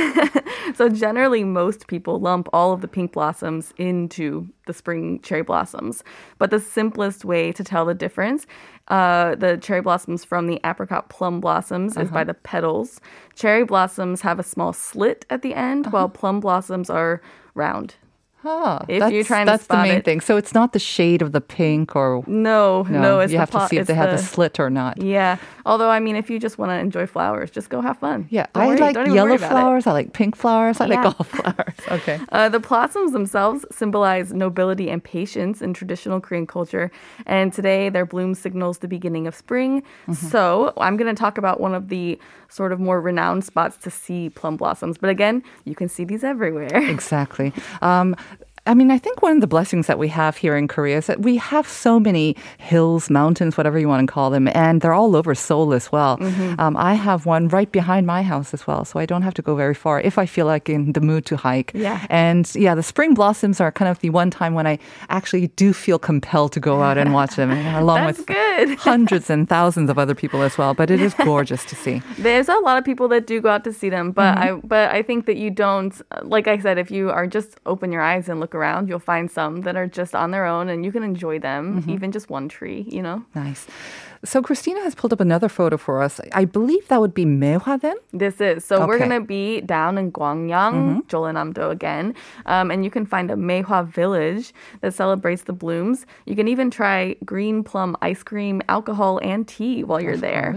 So 0.75 0.87
generally, 0.89 1.43
most 1.43 1.87
people 1.87 2.19
lump 2.19 2.47
all 2.53 2.71
of 2.71 2.79
the 2.81 2.87
pink 2.87 3.11
blossoms 3.11 3.73
into 3.77 4.47
the 4.65 4.73
spring 4.73 5.19
cherry 5.21 5.43
blossoms. 5.43 6.03
But 6.39 6.51
the 6.51 6.59
simplest 6.59 7.25
way 7.25 7.51
to 7.51 7.63
tell 7.65 7.85
the 7.85 7.93
difference, 7.93 8.47
uh, 8.89 9.35
the 9.35 9.57
cherry 9.57 9.81
blossoms 9.81 10.25
from 10.25 10.47
the 10.47 10.59
apricot 10.65 11.09
plum 11.09 11.39
blossoms 11.39 11.95
is 11.95 12.11
by 12.11 12.23
the 12.23 12.33
petals. 12.33 12.99
Cherry 13.35 13.63
blossoms 13.63 14.21
have 14.21 14.39
a 14.39 14.43
small 14.43 14.73
slit 14.73 15.25
at 15.29 15.41
the 15.41 15.53
end, 15.53 15.87
while 15.93 16.09
plum 16.09 16.39
blossoms 16.39 16.89
are 16.89 17.21
round. 17.55 17.95
Ah, 18.45 18.83
If 18.87 18.99
that's, 18.99 19.13
you're 19.13 19.23
trying 19.23 19.45
to 19.45 19.51
that's 19.53 19.67
the 19.67 19.77
main 19.77 19.97
it. 19.99 20.05
thing. 20.05 20.19
So 20.21 20.35
it's 20.37 20.53
not 20.53 20.73
the 20.73 20.79
shade 20.79 21.21
of 21.21 21.31
the 21.31 21.41
pink 21.41 21.95
or 21.95 22.23
No, 22.27 22.83
no, 22.89 23.01
no. 23.01 23.19
it's 23.19 23.31
you 23.31 23.39
have 23.39 23.49
to 23.51 23.57
pot- 23.59 23.69
see 23.69 23.77
if 23.77 23.87
they 23.87 23.93
have 23.93 24.09
the 24.11 24.17
the- 24.17 24.21
slit 24.23 24.59
or 24.59 24.69
not. 24.69 25.01
Yeah. 25.01 25.37
Although, 25.65 25.89
I 25.89 25.99
mean, 26.01 26.15
if 26.17 26.29
you 26.29 26.39
just 26.39 26.57
want 26.57 26.71
to 26.71 26.75
enjoy 26.77 27.05
flowers, 27.07 27.49
just 27.49 27.69
go 27.69 27.79
have 27.79 27.97
fun. 27.99 28.27
Yeah, 28.29 28.47
Don't 28.53 28.63
I 28.63 28.67
worry- 28.67 28.77
like 28.79 28.95
yellow 28.95 29.35
about 29.35 29.45
it. 29.45 29.49
flowers. 29.49 29.87
I 29.87 29.91
like 29.93 30.11
pink 30.13 30.35
flowers. 30.35 30.81
I 30.81 30.85
like 30.87 30.99
all 30.99 31.13
flowers. 31.23 31.73
Okay. 31.91 32.19
Uh, 32.33 32.49
the 32.49 32.59
blossoms 32.59 33.11
themselves 33.11 33.63
symbolize 33.71 34.33
nobility 34.33 34.89
and 34.89 35.03
patience 35.03 35.61
in 35.61 35.73
traditional 35.73 36.19
Korean 36.19 36.47
culture, 36.47 36.91
and 37.25 37.53
today 37.53 37.89
their 37.89 38.05
bloom 38.05 38.33
signals 38.33 38.79
the 38.79 38.87
beginning 38.87 39.27
of 39.27 39.35
spring. 39.35 39.81
Mm-hmm. 40.07 40.13
So, 40.13 40.73
I'm 40.77 40.97
going 40.97 41.13
to 41.13 41.19
talk 41.19 41.37
about 41.37 41.59
one 41.61 41.73
of 41.75 41.89
the 41.89 42.19
sort 42.49 42.71
of 42.71 42.79
more 42.79 42.99
renowned 43.01 43.43
spots 43.43 43.77
to 43.77 43.89
see 43.89 44.29
plum 44.29 44.57
blossoms. 44.57 44.97
But 44.97 45.09
again, 45.09 45.41
you 45.65 45.75
can 45.75 45.87
see 45.89 46.03
these 46.03 46.23
everywhere. 46.23 46.69
Exactly. 46.93 47.51
Um, 47.81 48.15
I 48.65 48.73
mean, 48.73 48.91
I 48.91 48.97
think 48.97 49.21
one 49.21 49.33
of 49.33 49.41
the 49.41 49.47
blessings 49.47 49.87
that 49.87 49.99
we 49.99 50.07
have 50.07 50.37
here 50.37 50.55
in 50.55 50.69
Korea 50.69 50.97
is 50.97 51.07
that 51.07 51.21
we 51.21 51.35
have 51.35 51.67
so 51.67 51.99
many 51.99 52.37
hills, 52.57 53.09
mountains, 53.09 53.57
whatever 53.57 53.77
you 53.77 53.89
want 53.89 54.07
to 54.07 54.11
call 54.11 54.29
them, 54.29 54.47
and 54.53 54.79
they're 54.79 54.93
all 54.93 55.17
over 55.17 55.35
Seoul 55.35 55.73
as 55.73 55.91
well. 55.91 56.17
Mm-hmm. 56.17 56.59
Um, 56.61 56.77
I 56.77 56.93
have 56.93 57.25
one 57.25 57.49
right 57.49 57.69
behind 57.69 58.07
my 58.07 58.23
house 58.23 58.53
as 58.53 58.65
well, 58.65 58.85
so 58.85 58.99
I 58.99 59.05
don't 59.05 59.21
have 59.21 59.33
to 59.33 59.41
go 59.41 59.55
very 59.55 59.73
far 59.73 59.99
if 59.99 60.17
I 60.17 60.25
feel 60.25 60.45
like 60.45 60.69
in 60.69 60.93
the 60.93 61.01
mood 61.01 61.25
to 61.25 61.35
hike. 61.35 61.71
Yeah. 61.75 62.07
And 62.09 62.49
yeah, 62.55 62.73
the 62.73 62.83
spring 62.83 63.13
blossoms 63.13 63.59
are 63.59 63.71
kind 63.71 63.89
of 63.91 63.99
the 63.99 64.09
one 64.11 64.29
time 64.29 64.53
when 64.53 64.65
I 64.65 64.79
actually 65.09 65.47
do 65.47 65.73
feel 65.73 65.99
compelled 65.99 66.53
to 66.53 66.61
go 66.61 66.81
out 66.81 66.97
and 66.97 67.13
watch 67.19 67.35
them, 67.35 67.51
along 67.51 68.05
with 68.05 68.25
good. 68.25 68.77
hundreds 68.79 69.29
and 69.29 69.49
thousands 69.49 69.89
of 69.89 69.99
other 69.99 70.15
people 70.15 70.41
as 70.41 70.57
well. 70.57 70.73
But 70.73 70.89
it 70.89 71.01
is 71.01 71.13
gorgeous 71.25 71.65
to 71.65 71.75
see. 71.75 72.01
There's 72.17 72.47
a 72.47 72.55
lot 72.59 72.77
of 72.77 72.85
people 72.85 73.09
that 73.09 73.27
do 73.27 73.41
go 73.41 73.49
out 73.49 73.65
to 73.65 73.73
see 73.73 73.89
them, 73.89 74.11
but 74.11 74.23
Mm-hmm. 74.23 74.41
I 74.41 74.67
but 74.67 74.89
I 74.91 75.03
think 75.03 75.25
that 75.25 75.35
you 75.35 75.51
don't 75.51 75.93
like 76.23 76.47
I 76.47 76.57
said 76.57 76.77
if 76.77 76.89
you 76.89 77.11
are 77.11 77.27
just 77.27 77.59
open 77.65 77.91
your 77.91 78.01
eyes 78.01 78.29
and 78.29 78.39
look 78.39 78.52
around, 78.55 78.89
you'll 78.89 78.99
find 78.99 79.29
some 79.31 79.61
that 79.61 79.75
are 79.75 79.87
just 79.87 80.13
on 80.15 80.31
their 80.31 80.45
own 80.45 80.69
and 80.69 80.85
you 80.85 80.91
can 80.91 81.03
enjoy 81.03 81.39
them, 81.39 81.81
Mm-hmm. 81.81 81.89
even 81.91 82.11
just 82.11 82.29
one 82.29 82.47
tree, 82.49 82.85
you 82.89 83.01
know. 83.01 83.23
Nice. 83.35 83.67
So 84.25 84.41
Christina 84.41 84.79
has 84.81 84.95
pulled 84.95 85.11
up 85.11 85.19
another 85.19 85.49
photo 85.49 85.75
for 85.75 86.01
us. 86.01 86.21
I 86.31 86.45
believe 86.45 86.87
that 86.87 87.01
would 87.01 87.13
be 87.13 87.25
Maehwa 87.25 87.81
then. 87.81 87.97
This 88.13 88.39
is 88.39 88.63
so 88.63 88.85
we're 88.87 88.97
Mm-hmm. 88.97 89.09
gonna 89.09 89.25
be 89.25 89.59
down 89.61 89.97
in 89.97 90.11
Gwangyang, 90.13 91.05
Jeollanam-do 91.07 91.69
again, 91.69 92.15
um, 92.45 92.71
and 92.71 92.85
you 92.85 92.91
can 92.91 93.05
find 93.05 93.29
a 93.31 93.35
Maehwa 93.35 93.85
village 93.85 94.53
that 94.79 94.93
celebrates 94.93 95.43
the 95.43 95.51
blooms. 95.51 96.05
You 96.25 96.35
can 96.37 96.47
even 96.47 96.71
try 96.71 97.15
green 97.25 97.63
plum 97.63 97.97
ice 98.01 98.23
cream, 98.23 98.61
alcohol, 98.69 99.19
and 99.21 99.45
tea 99.45 99.83
while 99.83 99.99
you're 100.01 100.15
there. 100.17 100.55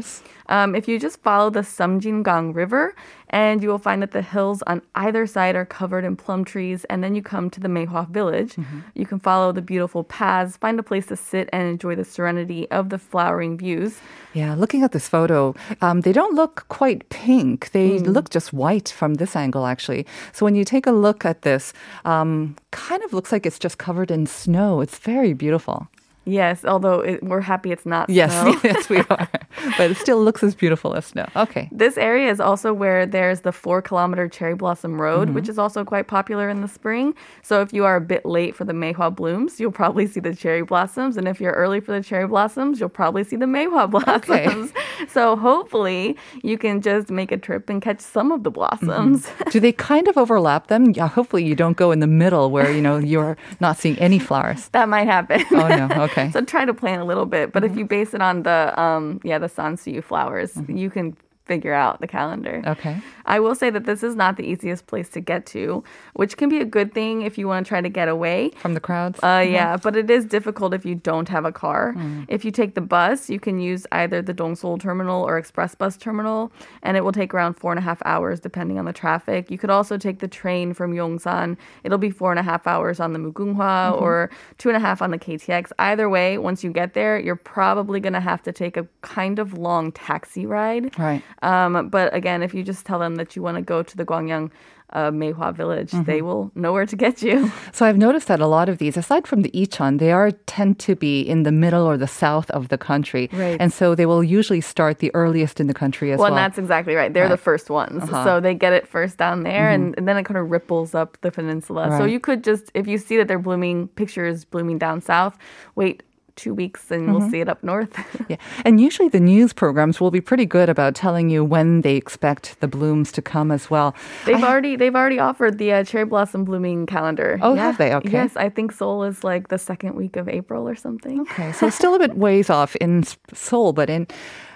Um, 0.48 0.76
if 0.76 0.86
you 0.86 1.00
just 1.00 1.20
follow 1.22 1.50
the 1.50 1.62
Seomjingang 1.62 2.54
River, 2.54 2.94
and 3.36 3.62
you 3.62 3.68
will 3.68 3.78
find 3.78 4.00
that 4.00 4.12
the 4.12 4.22
hills 4.22 4.62
on 4.66 4.80
either 4.94 5.26
side 5.26 5.56
are 5.56 5.66
covered 5.66 6.04
in 6.06 6.16
plum 6.16 6.42
trees, 6.42 6.86
and 6.86 7.04
then 7.04 7.14
you 7.14 7.20
come 7.20 7.50
to 7.50 7.60
the 7.60 7.68
Maehwa 7.68 8.08
village. 8.08 8.54
Mm-hmm. 8.54 8.80
You 8.94 9.04
can 9.04 9.20
follow 9.20 9.52
the 9.52 9.60
beautiful 9.60 10.04
paths, 10.04 10.56
find 10.56 10.80
a 10.80 10.82
place 10.82 11.04
to 11.08 11.16
sit, 11.16 11.50
and 11.52 11.68
enjoy 11.68 11.96
the 11.96 12.04
serenity 12.04 12.66
of 12.70 12.88
the 12.88 12.98
flowering 12.98 13.58
views. 13.58 13.98
Yeah, 14.32 14.54
looking 14.54 14.82
at 14.82 14.92
this 14.92 15.06
photo, 15.06 15.54
um, 15.82 16.00
they 16.00 16.14
don't 16.14 16.34
look 16.34 16.64
quite 16.68 17.06
pink. 17.10 17.72
They 17.72 17.98
look 17.98 18.30
just 18.30 18.54
white 18.54 18.88
from 18.88 19.14
this 19.14 19.36
angle, 19.36 19.66
actually. 19.66 20.06
So 20.32 20.46
when 20.46 20.54
you 20.54 20.64
take 20.64 20.86
a 20.86 20.92
look 20.92 21.26
at 21.26 21.42
this, 21.42 21.74
um, 22.06 22.56
kind 22.70 23.02
of 23.02 23.12
looks 23.12 23.32
like 23.32 23.44
it's 23.44 23.58
just 23.58 23.76
covered 23.76 24.10
in 24.10 24.26
snow. 24.26 24.80
It's 24.80 24.98
very 24.98 25.34
beautiful. 25.34 25.88
Yes, 26.26 26.64
although 26.64 27.00
it, 27.00 27.22
we're 27.22 27.40
happy 27.40 27.70
it's 27.72 27.86
not 27.86 28.10
Yes, 28.10 28.32
snow. 28.32 28.60
yes, 28.64 28.88
we 28.88 28.98
are. 29.08 29.28
But 29.78 29.90
it 29.92 29.96
still 29.96 30.22
looks 30.22 30.42
as 30.42 30.54
beautiful 30.54 30.94
as 30.94 31.06
snow. 31.06 31.26
Okay. 31.34 31.68
This 31.72 31.96
area 31.96 32.30
is 32.30 32.40
also 32.40 32.72
where 32.74 33.06
there's 33.06 33.40
the 33.40 33.52
four 33.52 33.80
kilometer 33.80 34.28
cherry 34.28 34.54
blossom 34.54 35.00
road, 35.00 35.28
Mm-hmm. 35.28 35.34
which 35.34 35.48
is 35.48 35.58
also 35.58 35.82
quite 35.84 36.08
popular 36.08 36.48
in 36.50 36.60
the 36.60 36.68
spring. 36.68 37.14
So 37.42 37.62
if 37.62 37.72
you 37.72 37.84
are 37.84 37.96
a 37.96 38.00
bit 38.00 38.26
late 38.26 38.54
for 38.54 38.64
the 38.64 38.72
Maehwa 38.74 39.14
blooms, 39.14 39.58
you'll 39.58 39.72
probably 39.72 40.06
see 40.06 40.20
the 40.20 40.34
cherry 40.34 40.62
blossoms. 40.62 41.16
And 41.16 41.26
if 41.26 41.40
you're 41.40 41.52
early 41.54 41.80
for 41.80 41.92
the 41.92 42.02
cherry 42.02 42.26
blossoms, 42.28 42.78
you'll 42.80 42.88
probably 42.90 43.24
see 43.24 43.36
the 43.36 43.46
Maehwa 43.46 43.90
blossoms. 43.96 44.70
Okay. 44.72 45.06
So 45.08 45.36
hopefully 45.36 46.16
you 46.42 46.58
can 46.58 46.80
just 46.82 47.10
make 47.10 47.32
a 47.32 47.36
trip 47.38 47.68
and 47.70 47.80
catch 47.80 48.00
some 48.00 48.30
of 48.32 48.42
the 48.44 48.50
blossoms. 48.50 49.26
Do 49.50 49.58
they 49.60 49.72
kind 49.72 50.06
of 50.08 50.16
overlap 50.18 50.66
them? 50.68 50.90
Yeah, 50.90 51.08
hopefully 51.08 51.44
you 51.44 51.54
don't 51.54 51.76
go 51.76 51.90
in 51.92 52.00
the 52.00 52.06
middle 52.06 52.50
where, 52.50 52.70
you 52.70 52.82
know, 52.82 52.98
you're 52.98 53.36
not 53.60 53.76
seeing 53.78 53.98
any 53.98 54.18
flowers. 54.18 54.68
that 54.70 54.88
might 54.88 55.06
happen. 55.06 55.42
Oh, 55.52 55.68
no. 55.68 55.88
Okay. 56.04 56.15
So 56.32 56.40
try 56.44 56.64
to 56.64 56.74
plan 56.74 57.00
a 57.00 57.04
little 57.04 57.26
bit. 57.26 57.52
But 57.52 57.64
if 57.64 57.76
you 57.76 57.84
base 57.84 58.14
it 58.14 58.22
on 58.22 58.42
the 58.42 58.78
um 58.80 59.20
yeah, 59.24 59.38
the 59.38 59.48
Sansuyu 59.48 60.02
flowers, 60.02 60.58
you 60.68 60.90
can 60.90 61.16
figure 61.46 61.72
out 61.72 62.00
the 62.00 62.06
calendar. 62.06 62.62
Okay. 62.66 63.00
I 63.24 63.40
will 63.40 63.54
say 63.54 63.70
that 63.70 63.86
this 63.86 64.02
is 64.02 64.14
not 64.14 64.36
the 64.36 64.44
easiest 64.44 64.86
place 64.86 65.08
to 65.10 65.20
get 65.20 65.46
to, 65.46 65.82
which 66.14 66.36
can 66.36 66.48
be 66.48 66.58
a 66.58 66.64
good 66.64 66.92
thing 66.92 67.22
if 67.22 67.38
you 67.38 67.48
want 67.48 67.66
to 67.66 67.68
try 67.68 67.80
to 67.80 67.88
get 67.88 68.08
away. 68.08 68.50
From 68.56 68.74
the 68.74 68.80
crowds? 68.80 69.18
Uh, 69.22 69.26
mm-hmm. 69.26 69.52
yeah, 69.52 69.76
but 69.76 69.96
it 69.96 70.10
is 70.10 70.24
difficult 70.24 70.74
if 70.74 70.84
you 70.84 70.94
don't 70.94 71.28
have 71.28 71.44
a 71.44 71.52
car. 71.52 71.94
Mm. 71.96 72.26
If 72.28 72.44
you 72.44 72.50
take 72.50 72.74
the 72.74 72.80
bus, 72.80 73.30
you 73.30 73.40
can 73.40 73.58
use 73.58 73.86
either 73.92 74.22
the 74.22 74.34
Dongseoul 74.34 74.80
terminal 74.80 75.22
or 75.22 75.38
express 75.38 75.74
bus 75.74 75.96
terminal, 75.96 76.52
and 76.82 76.96
it 76.96 77.04
will 77.04 77.12
take 77.12 77.32
around 77.32 77.54
four 77.54 77.72
and 77.72 77.78
a 77.78 77.82
half 77.82 78.02
hours 78.04 78.40
depending 78.40 78.78
on 78.78 78.84
the 78.84 78.92
traffic. 78.92 79.50
You 79.50 79.58
could 79.58 79.70
also 79.70 79.96
take 79.96 80.18
the 80.18 80.28
train 80.28 80.74
from 80.74 80.92
Yongsan. 80.92 81.56
It'll 81.84 81.98
be 81.98 82.10
four 82.10 82.30
and 82.30 82.38
a 82.38 82.42
half 82.42 82.66
hours 82.66 83.00
on 83.00 83.12
the 83.12 83.18
Mugunghwa 83.18 83.92
mm-hmm. 83.92 84.04
or 84.04 84.30
two 84.58 84.68
and 84.68 84.76
a 84.76 84.80
half 84.80 85.00
on 85.00 85.10
the 85.10 85.18
KTX. 85.18 85.70
Either 85.78 86.08
way, 86.08 86.38
once 86.38 86.64
you 86.64 86.70
get 86.70 86.94
there, 86.94 87.18
you're 87.18 87.36
probably 87.36 88.00
going 88.00 88.12
to 88.12 88.20
have 88.20 88.42
to 88.42 88.52
take 88.52 88.76
a 88.76 88.86
kind 89.02 89.38
of 89.38 89.56
long 89.56 89.92
taxi 89.92 90.46
ride. 90.46 90.96
Right. 90.98 91.22
Um, 91.42 91.88
but 91.88 92.14
again, 92.14 92.42
if 92.42 92.54
you 92.54 92.62
just 92.62 92.86
tell 92.86 92.98
them 92.98 93.16
that 93.16 93.36
you 93.36 93.42
want 93.42 93.56
to 93.56 93.62
go 93.62 93.82
to 93.82 93.96
the 93.96 94.04
Gwangyang 94.04 94.50
uh, 94.90 95.10
Maehwa 95.10 95.52
Village, 95.54 95.90
they 96.06 96.22
will 96.22 96.50
know 96.54 96.72
where 96.72 96.86
to 96.86 96.96
get 96.96 97.20
you. 97.20 97.50
So 97.72 97.84
I've 97.84 97.98
noticed 97.98 98.28
that 98.28 98.40
a 98.40 98.46
lot 98.46 98.68
of 98.68 98.78
these, 98.78 98.96
aside 98.96 99.26
from 99.26 99.42
the 99.42 99.50
Icheon, 99.50 99.98
they 99.98 100.12
are 100.12 100.30
tend 100.46 100.78
to 100.86 100.94
be 100.94 101.20
in 101.20 101.42
the 101.42 101.50
middle 101.52 101.84
or 101.84 101.96
the 101.98 102.06
south 102.06 102.48
of 102.52 102.68
the 102.68 102.78
country, 102.78 103.28
Right. 103.32 103.58
and 103.60 103.72
so 103.72 103.94
they 103.94 104.06
will 104.06 104.22
usually 104.24 104.60
start 104.62 105.00
the 105.00 105.10
earliest 105.14 105.60
in 105.60 105.66
the 105.66 105.74
country 105.74 106.12
as 106.12 106.18
Well, 106.18 106.30
well. 106.30 106.38
and 106.38 106.44
that's 106.44 106.56
exactly 106.58 106.94
right. 106.94 107.12
They're 107.12 107.28
the 107.28 107.36
first 107.36 107.68
ones. 107.68 108.04
Uh-huh. 108.04 108.24
So 108.24 108.40
they 108.40 108.54
get 108.54 108.72
it 108.72 108.86
first 108.86 109.18
down 109.18 109.42
there, 109.42 109.68
and, 109.68 109.94
and 109.98 110.06
then 110.08 110.16
it 110.16 110.24
kind 110.24 110.38
of 110.38 110.50
ripples 110.50 110.94
up 110.94 111.18
the 111.20 111.30
peninsula. 111.32 111.94
So 111.98 112.04
you 112.04 112.20
could 112.20 112.42
just, 112.44 112.70
if 112.72 112.86
you 112.86 112.96
see 112.96 113.16
that 113.18 113.26
they're 113.28 113.38
blooming, 113.50 113.88
pictures 113.88 114.44
blooming 114.46 114.78
down 114.78 115.00
south, 115.02 115.36
wait 115.74 116.02
two 116.36 116.54
weeks 116.54 116.90
and 116.90 117.06
Mm-hmm. 117.08 117.12
we'll 117.18 117.30
see 117.30 117.40
it 117.40 117.48
up 117.48 117.62
north. 117.62 117.94
Yeah. 118.28 118.36
And 118.64 118.80
usually 118.80 119.08
the 119.08 119.20
news 119.20 119.52
programs 119.52 120.00
will 120.00 120.10
be 120.10 120.20
pretty 120.20 120.46
good 120.46 120.68
about 120.68 120.94
telling 120.96 121.30
you 121.30 121.44
when 121.44 121.82
they 121.82 121.94
expect 121.94 122.58
the 122.60 122.66
blooms 122.66 123.12
to 123.12 123.22
come 123.22 123.52
as 123.52 123.70
well. 123.70 123.94
They've 124.24 124.42
already 124.42 124.74
they've 124.76 124.94
already 124.96 125.20
offered 125.20 125.58
the 125.58 125.72
uh, 125.72 125.84
cherry 125.84 126.04
blossom 126.06 126.44
blooming 126.44 126.86
calendar. 126.86 127.38
Oh, 127.42 127.54
have 127.54 127.78
they? 127.78 127.94
Okay. 127.94 128.10
Yes, 128.10 128.36
I 128.36 128.48
think 128.48 128.72
Seoul 128.72 129.04
is 129.04 129.22
like 129.22 129.48
the 129.48 129.58
second 129.58 129.94
week 129.94 130.16
of 130.16 130.28
April 130.28 130.68
or 130.68 130.74
something. 130.74 131.20
Okay, 131.22 131.52
so 131.52 131.70
still 131.70 131.94
a 131.94 131.98
bit 132.00 132.16
ways 132.16 132.50
off 132.50 132.74
in 132.76 133.04
Seoul, 133.32 133.72
but 133.72 133.88
in 133.88 134.08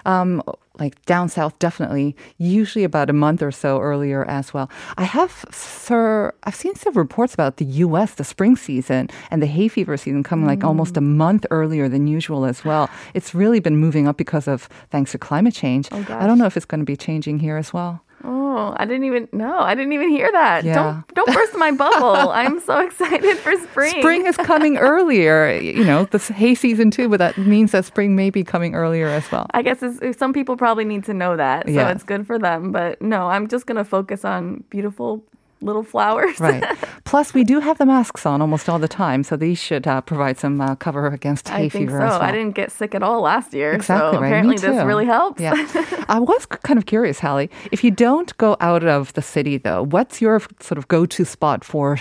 um, 0.05 0.43
like 0.79 1.05
down 1.05 1.29
south, 1.29 1.59
definitely, 1.59 2.17
usually 2.39 2.85
about 2.85 3.11
a 3.11 3.13
month 3.13 3.43
or 3.43 3.53
so 3.53 3.81
earlier 3.81 4.25
as 4.25 4.55
well. 4.55 4.71
I 4.97 5.05
have, 5.05 5.45
sir, 5.51 6.33
I've 6.45 6.55
seen 6.55 6.75
some 6.75 6.95
reports 6.95 7.35
about 7.35 7.59
the 7.59 7.65
U.S. 7.65 8.15
the 8.15 8.25
spring 8.25 8.57
season 8.57 9.09
and 9.31 9.43
the 9.43 9.47
hay 9.47 9.69
fever 9.69 9.97
season 9.97 10.23
coming 10.23 10.47
like 10.47 10.65
almost 10.65 10.97
a 10.97 11.01
month 11.03 11.45
earlier 11.51 11.89
than 11.89 12.07
usual 12.07 12.45
as 12.45 12.65
well. 12.65 12.89
It's 13.15 13.35
really 13.35 13.61
been 13.61 13.77
moving 13.77 14.09
up 14.09 14.17
because 14.17 14.49
of 14.49 14.69
thanks 14.91 15.13
to 15.13 15.19
climate 15.19 15.55
change. 15.55 15.93
I 15.93 16.27
don't 16.27 16.39
know 16.39 16.47
if 16.47 16.57
it's 16.57 16.67
going 16.67 16.81
to 16.81 16.87
be 16.87 16.97
changing 16.97 17.41
here 17.41 17.57
as 17.57 17.73
well. 17.73 18.03
Oh, 18.53 18.75
I 18.77 18.85
didn't 18.85 19.05
even 19.05 19.29
know. 19.33 19.61
I 19.61 19.75
didn't 19.77 19.93
even 19.93 20.09
hear 20.11 20.31
that. 20.33 20.65
Yeah. 20.65 20.75
Don't 20.75 21.15
don't 21.15 21.33
burst 21.35 21.55
my 21.57 21.71
bubble. 21.71 22.31
I'm 22.31 22.59
so 22.61 22.81
excited 22.87 23.37
for 23.39 23.53
spring. 23.59 24.01
Spring 24.01 24.27
is 24.27 24.37
coming 24.37 24.77
earlier, 24.91 25.53
you 25.53 25.85
know, 25.85 26.05
the 26.07 26.19
hay 26.19 26.55
season 26.57 26.91
too, 26.91 27.09
but 27.09 27.19
that 27.19 27.39
means 27.39 27.71
that 27.73 27.85
spring 27.85 28.17
may 28.17 28.31
be 28.31 28.43
coming 28.43 28.75
earlier 28.75 29.07
as 29.07 29.31
well. 29.31 29.47
I 29.53 29.63
guess 29.63 29.83
it's, 29.83 30.19
some 30.19 30.33
people 30.33 30.57
probably 30.57 30.85
need 30.85 31.05
to 31.05 31.15
know 31.15 31.37
that, 31.37 31.67
so 31.67 31.73
Yeah. 31.73 31.91
it's 31.91 32.03
good 32.03 32.27
for 32.27 32.39
them. 32.39 32.73
But 32.73 33.01
no, 33.01 33.29
I'm 33.29 33.47
just 33.47 33.67
gonna 33.67 33.85
focus 33.85 34.25
on 34.25 34.65
beautiful 34.71 35.23
little 35.62 35.83
flowers. 35.83 36.38
Right. 36.40 36.64
Plus, 37.05 37.35
we 37.35 37.44
do 37.44 37.61
have 37.61 37.79
the 37.79 37.87
masks 37.87 38.25
on 38.27 38.40
almost 38.40 38.68
all 38.68 38.79
the 38.79 38.88
time, 38.88 39.23
so 39.25 39.37
these 39.37 39.59
should 39.59 39.87
uh, 39.87 40.01
provide 40.01 40.38
some 40.38 40.61
uh, 40.61 40.75
cover 40.77 41.07
against 41.09 41.49
hay 41.49 41.64
I 41.64 41.68
think 41.68 41.90
so. 41.90 41.96
fever 41.96 42.03
as 42.03 42.11
well. 42.12 42.23
I 42.23 42.33
didn't 42.33 42.55
get 42.55 42.70
sick 42.70 42.94
at 42.94 43.03
all 43.03 43.20
last 43.23 43.53
year, 43.53 43.73
Exactly 43.73 44.16
so 44.16 44.20
right. 44.20 44.27
apparently 44.29 44.57
this 44.57 44.85
really 44.85 45.07
helps. 45.07 45.40
Yeah. 45.40 45.55
I 46.09 46.18
was 46.20 46.46
kind 46.46 46.79
of 46.79 46.87
curious, 46.87 47.18
Hallie. 47.20 47.51
If 47.73 47.83
you 47.85 47.90
don't 47.90 48.37
go 48.38 48.57
out 48.61 48.85
of 48.85 49.12
the 49.14 49.23
city, 49.23 49.57
though, 49.59 49.85
what's 49.85 50.20
your 50.20 50.40
sort 50.61 50.79
of 50.79 50.88
go-to 50.88 51.25
spot 51.25 51.64
for 51.64 51.99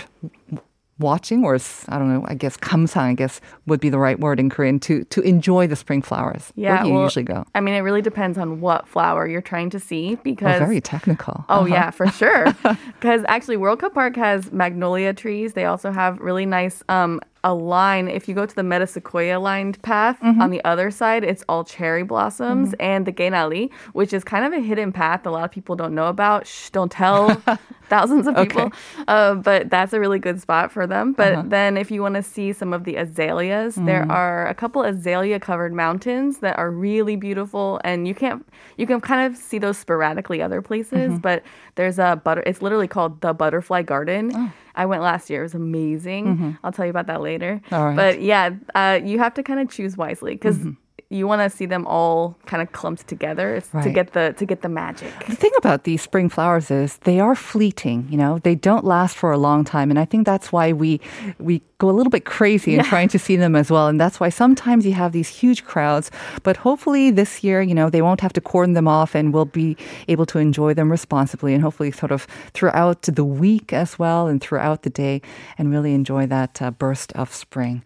watching, 1.00 1.44
or 1.44 1.56
I 1.88 1.98
don't 1.98 2.12
know, 2.12 2.24
I 2.28 2.34
guess 2.34 2.56
kamsang, 2.56 2.96
I 3.02 3.14
guess 3.14 3.40
would 3.66 3.80
be 3.80 3.88
the 3.90 3.98
right 3.98 4.20
word 4.20 4.38
in 4.38 4.48
Korean 4.50 4.78
to 4.80 5.02
to 5.04 5.20
enjoy 5.22 5.66
the 5.66 5.76
spring 5.76 6.02
flowers. 6.02 6.52
Yeah, 6.54 6.74
Where 6.74 6.82
do 6.82 6.88
you 6.88 6.94
well, 6.94 7.02
usually 7.04 7.24
go? 7.24 7.44
I 7.54 7.60
mean, 7.60 7.74
it 7.74 7.80
really 7.80 8.02
depends 8.02 8.38
on 8.38 8.60
what 8.60 8.86
flower 8.86 9.26
you're 9.26 9.42
trying 9.42 9.70
to 9.70 9.80
see 9.80 10.14
Oh, 10.18 10.20
because. 10.22 10.58
very 10.60 10.80
technical. 10.80 11.44
Oh 11.48 11.60
Uh-huh. 11.60 11.66
yeah, 11.66 11.90
for 11.90 12.06
sure. 12.08 12.46
Because 13.00 13.24
actually, 13.28 13.56
World 13.56 13.80
Cup 13.80 13.94
Park 13.94 14.14
has 14.16 14.52
magnolia 14.52 15.14
trees. 15.14 15.54
They 15.54 15.64
also 15.64 15.90
have 15.90 16.20
really 16.20 16.44
nice 16.44 16.82
um, 16.90 17.18
a 17.42 17.54
line. 17.54 18.08
If 18.08 18.28
you 18.28 18.34
go 18.34 18.44
to 18.44 18.54
the 18.54 18.62
Meta 18.62 18.86
Sequoia 18.86 19.38
lined 19.40 19.80
path 19.80 20.18
Mm-hmm. 20.20 20.42
on 20.42 20.50
the 20.50 20.62
other 20.66 20.90
side, 20.90 21.24
it's 21.24 21.42
all 21.48 21.64
cherry 21.64 22.02
blossoms 22.02 22.74
and 22.78 23.06
the 23.06 23.12
Gaenari, 23.12 23.70
which 23.94 24.12
is 24.12 24.22
kind 24.22 24.44
of 24.44 24.52
a 24.52 24.60
hidden 24.60 24.92
path 24.92 25.24
a 25.24 25.30
lot 25.30 25.44
of 25.44 25.50
people 25.50 25.76
don't 25.76 25.94
know 25.94 26.08
about. 26.08 26.46
Shh, 26.46 26.68
don't 26.70 26.92
tell 26.92 27.40
thousands 27.90 28.26
of 28.28 28.34
people. 28.36 28.62
Okay. 28.62 28.78
Uh, 29.08 29.34
but 29.34 29.68
that's 29.68 29.92
a 29.92 30.00
really 30.00 30.18
good 30.18 30.40
spot 30.40 30.70
for 30.72 30.86
them. 30.86 31.12
But 31.12 31.32
Uh-huh. 31.34 31.42
then 31.48 31.76
if 31.76 31.90
you 31.90 32.00
want 32.00 32.14
to 32.14 32.22
see 32.22 32.52
some 32.54 32.72
of 32.72 32.84
the 32.84 32.94
azaleas, 32.96 33.74
there 33.74 34.04
Mm. 34.06 34.10
are 34.10 34.46
a 34.46 34.54
couple 34.54 34.82
azalea 34.82 35.38
covered 35.40 35.74
mountains 35.74 36.38
that 36.38 36.56
are 36.58 36.70
really 36.70 37.16
beautiful 37.16 37.80
and 37.84 38.06
you 38.08 38.14
can't 38.14 38.46
you 38.76 38.86
can 38.86 39.00
kind 39.00 39.26
of 39.26 39.36
see 39.36 39.58
those 39.58 39.76
sporadically 39.76 40.40
other 40.40 40.62
places, 40.62 41.10
Mm-hmm. 41.10 41.18
but 41.28 41.42
there's 41.74 41.98
a 41.98 42.16
butter 42.24 42.42
it's 42.46 42.62
literally 42.62 42.88
called 42.88 43.20
the 43.20 43.32
butterfly 43.34 43.82
garden. 43.82 44.52
I 44.76 44.86
went 44.86 45.02
last 45.02 45.28
year. 45.30 45.40
It 45.40 45.50
was 45.50 45.54
amazing. 45.54 46.56
I'll 46.62 46.72
tell 46.72 46.86
you 46.86 46.90
about 46.96 47.08
that 47.08 47.20
later. 47.20 47.60
Mm-hmm. 47.70 47.74
Right. 47.84 47.96
But 47.96 48.22
yeah, 48.22 48.50
uh, 48.74 49.00
you 49.02 49.18
have 49.18 49.34
to 49.34 49.42
kind 49.42 49.60
of 49.60 49.68
choose 49.68 49.96
wisely 49.96 50.34
because 50.34 50.58
Mm-hmm. 50.58 50.70
You 51.12 51.26
want 51.26 51.42
to 51.42 51.54
see 51.54 51.66
them 51.66 51.84
all 51.88 52.36
kind 52.46 52.62
of 52.62 52.70
clumped 52.70 53.08
together 53.08 53.56
it's 53.56 53.68
to 53.70 53.90
get 53.90 54.12
the 54.12 54.32
to 54.38 54.46
get 54.46 54.62
the 54.62 54.68
magic. 54.68 55.12
The 55.26 55.34
thing 55.34 55.50
about 55.58 55.82
these 55.82 56.02
spring 56.02 56.28
flowers 56.28 56.70
is 56.70 56.98
they 56.98 57.18
are 57.18 57.34
fleeting, 57.34 58.06
you 58.08 58.16
know, 58.16 58.38
they 58.38 58.54
don't 58.54 58.84
last 58.84 59.16
for 59.16 59.32
a 59.32 59.38
long 59.38 59.64
time. 59.64 59.90
And 59.90 59.98
I 59.98 60.04
think 60.04 60.24
that's 60.24 60.52
why 60.52 60.72
we, 60.72 61.00
we 61.40 61.62
go 61.78 61.90
a 61.90 61.92
little 61.92 62.10
bit 62.10 62.24
crazy 62.24 62.76
in 62.76 62.84
trying 62.84 63.08
to 63.08 63.18
see 63.18 63.34
them 63.34 63.56
as 63.56 63.72
well. 63.72 63.88
And 63.88 64.00
that's 64.00 64.20
why 64.20 64.28
sometimes 64.28 64.86
you 64.86 64.92
have 64.92 65.10
these 65.10 65.28
huge 65.28 65.64
crowds, 65.64 66.12
but 66.44 66.58
hopefully 66.58 67.10
this 67.10 67.42
year, 67.42 67.60
you 67.60 67.74
know, 67.74 67.90
they 67.90 68.02
won't 68.02 68.20
have 68.20 68.32
to 68.34 68.40
cordon 68.40 68.74
them 68.74 68.86
off 68.86 69.16
and 69.16 69.34
we'll 69.34 69.46
be 69.46 69.76
able 70.06 70.26
to 70.26 70.38
enjoy 70.38 70.74
them 70.74 70.90
responsibly 70.92 71.54
and 71.54 71.62
hopefully 71.62 71.90
sort 71.90 72.12
of 72.12 72.28
throughout 72.54 73.02
the 73.02 73.24
week 73.24 73.72
as 73.72 73.98
well 73.98 74.28
and 74.28 74.40
throughout 74.40 74.82
the 74.82 74.90
day 74.90 75.20
and 75.58 75.72
really 75.72 75.92
enjoy 75.92 76.24
that 76.26 76.62
uh, 76.62 76.70
burst 76.70 77.12
of 77.14 77.34
spring. 77.34 77.82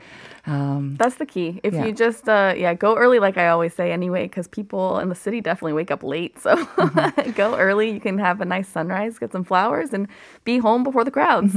Um, 0.47 0.97
That's 0.99 1.17
the 1.17 1.25
key. 1.27 1.61
If 1.63 1.73
Yeah. 1.75 1.87
you 1.87 1.93
just 1.93 2.29
uh, 2.29 2.53
yeah 2.57 2.75
go 2.75 2.97
early, 2.97 3.19
like 3.19 3.39
I 3.39 3.49
always 3.49 3.73
say 3.75 3.93
anyway, 3.93 4.25
because 4.25 4.47
people 4.47 4.99
in 4.99 5.09
the 5.09 5.15
city 5.15 5.41
definitely 5.41 5.73
wake 5.73 5.91
up 5.91 6.03
late. 6.03 6.37
So 6.45 6.55
Mm-hmm. 6.57 7.31
go 7.33 7.57
early. 7.57 7.91
You 7.91 8.01
can 8.01 8.19
have 8.19 8.41
a 8.41 8.45
nice 8.45 8.69
sunrise, 8.69 9.19
get 9.19 9.33
some 9.33 9.45
flowers, 9.45 9.93
and 9.95 10.07
be 10.45 10.59
home 10.59 10.85
before 10.85 11.03
the 11.05 11.11
crowds. 11.11 11.57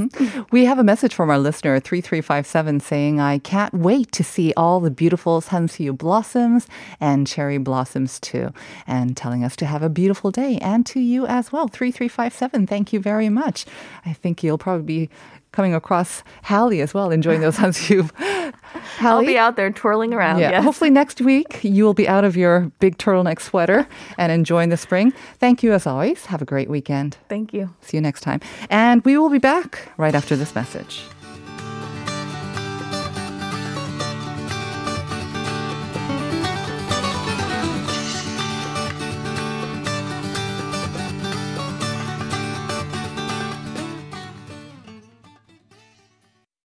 We 0.50 0.64
have 0.64 0.78
a 0.78 0.84
message 0.84 1.14
from 1.14 1.28
our 1.30 1.38
listener, 1.38 1.78
3357, 1.80 2.80
saying, 2.80 3.20
I 3.20 3.38
can't 3.38 3.74
wait 3.74 4.10
to 4.12 4.24
see 4.24 4.54
all 4.56 4.80
the 4.80 4.90
beautiful 4.90 5.40
Sansuyu 5.42 5.96
blossoms 5.96 6.66
and 6.98 7.26
cherry 7.26 7.58
blossoms 7.58 8.18
too. 8.18 8.52
And 8.86 9.16
telling 9.16 9.44
us 9.44 9.54
to 9.56 9.66
have 9.66 9.82
a 9.82 9.90
beautiful 9.90 10.30
day. 10.30 10.56
And 10.62 10.86
to 10.86 11.00
you 11.00 11.26
as 11.26 11.52
well, 11.52 11.68
3357. 11.68 12.66
Thank 12.66 12.92
you 12.92 13.00
very 13.00 13.28
much. 13.28 13.66
I 14.06 14.12
think 14.14 14.42
you'll 14.42 14.58
probably 14.58 14.84
be 15.06 15.10
coming 15.52 15.74
across 15.74 16.22
Hallie 16.44 16.80
as 16.80 16.94
well, 16.94 17.10
enjoying 17.10 17.40
those 17.40 17.56
Sansuyu. 17.56 18.10
I'll 19.00 19.12
Hallie? 19.14 19.26
be 19.26 19.38
out 19.38 19.56
there 19.56 19.70
twirling 19.70 20.12
around. 20.12 20.40
Yeah, 20.40 20.50
yes. 20.50 20.64
hopefully 20.64 20.90
next 20.90 21.20
week 21.20 21.60
you 21.62 21.84
will 21.84 21.94
be 21.94 22.08
out 22.08 22.24
of 22.24 22.36
your 22.36 22.70
big 22.80 22.98
turtleneck 22.98 23.40
sweater 23.40 23.86
and 24.16 24.30
enjoying 24.30 24.68
the 24.68 24.76
spring. 24.76 25.12
Thank 25.38 25.62
you 25.62 25.72
as 25.72 25.86
always. 25.86 26.26
Have 26.26 26.42
a 26.42 26.44
great 26.44 26.68
weekend. 26.68 27.16
Thank 27.28 27.52
you. 27.52 27.74
See 27.80 27.96
you 27.96 28.00
next 28.00 28.20
time. 28.20 28.40
And 28.70 29.04
we 29.04 29.16
will 29.16 29.30
be 29.30 29.38
back 29.38 29.90
right 29.96 30.14
after 30.14 30.36
this 30.36 30.54
message. 30.54 31.02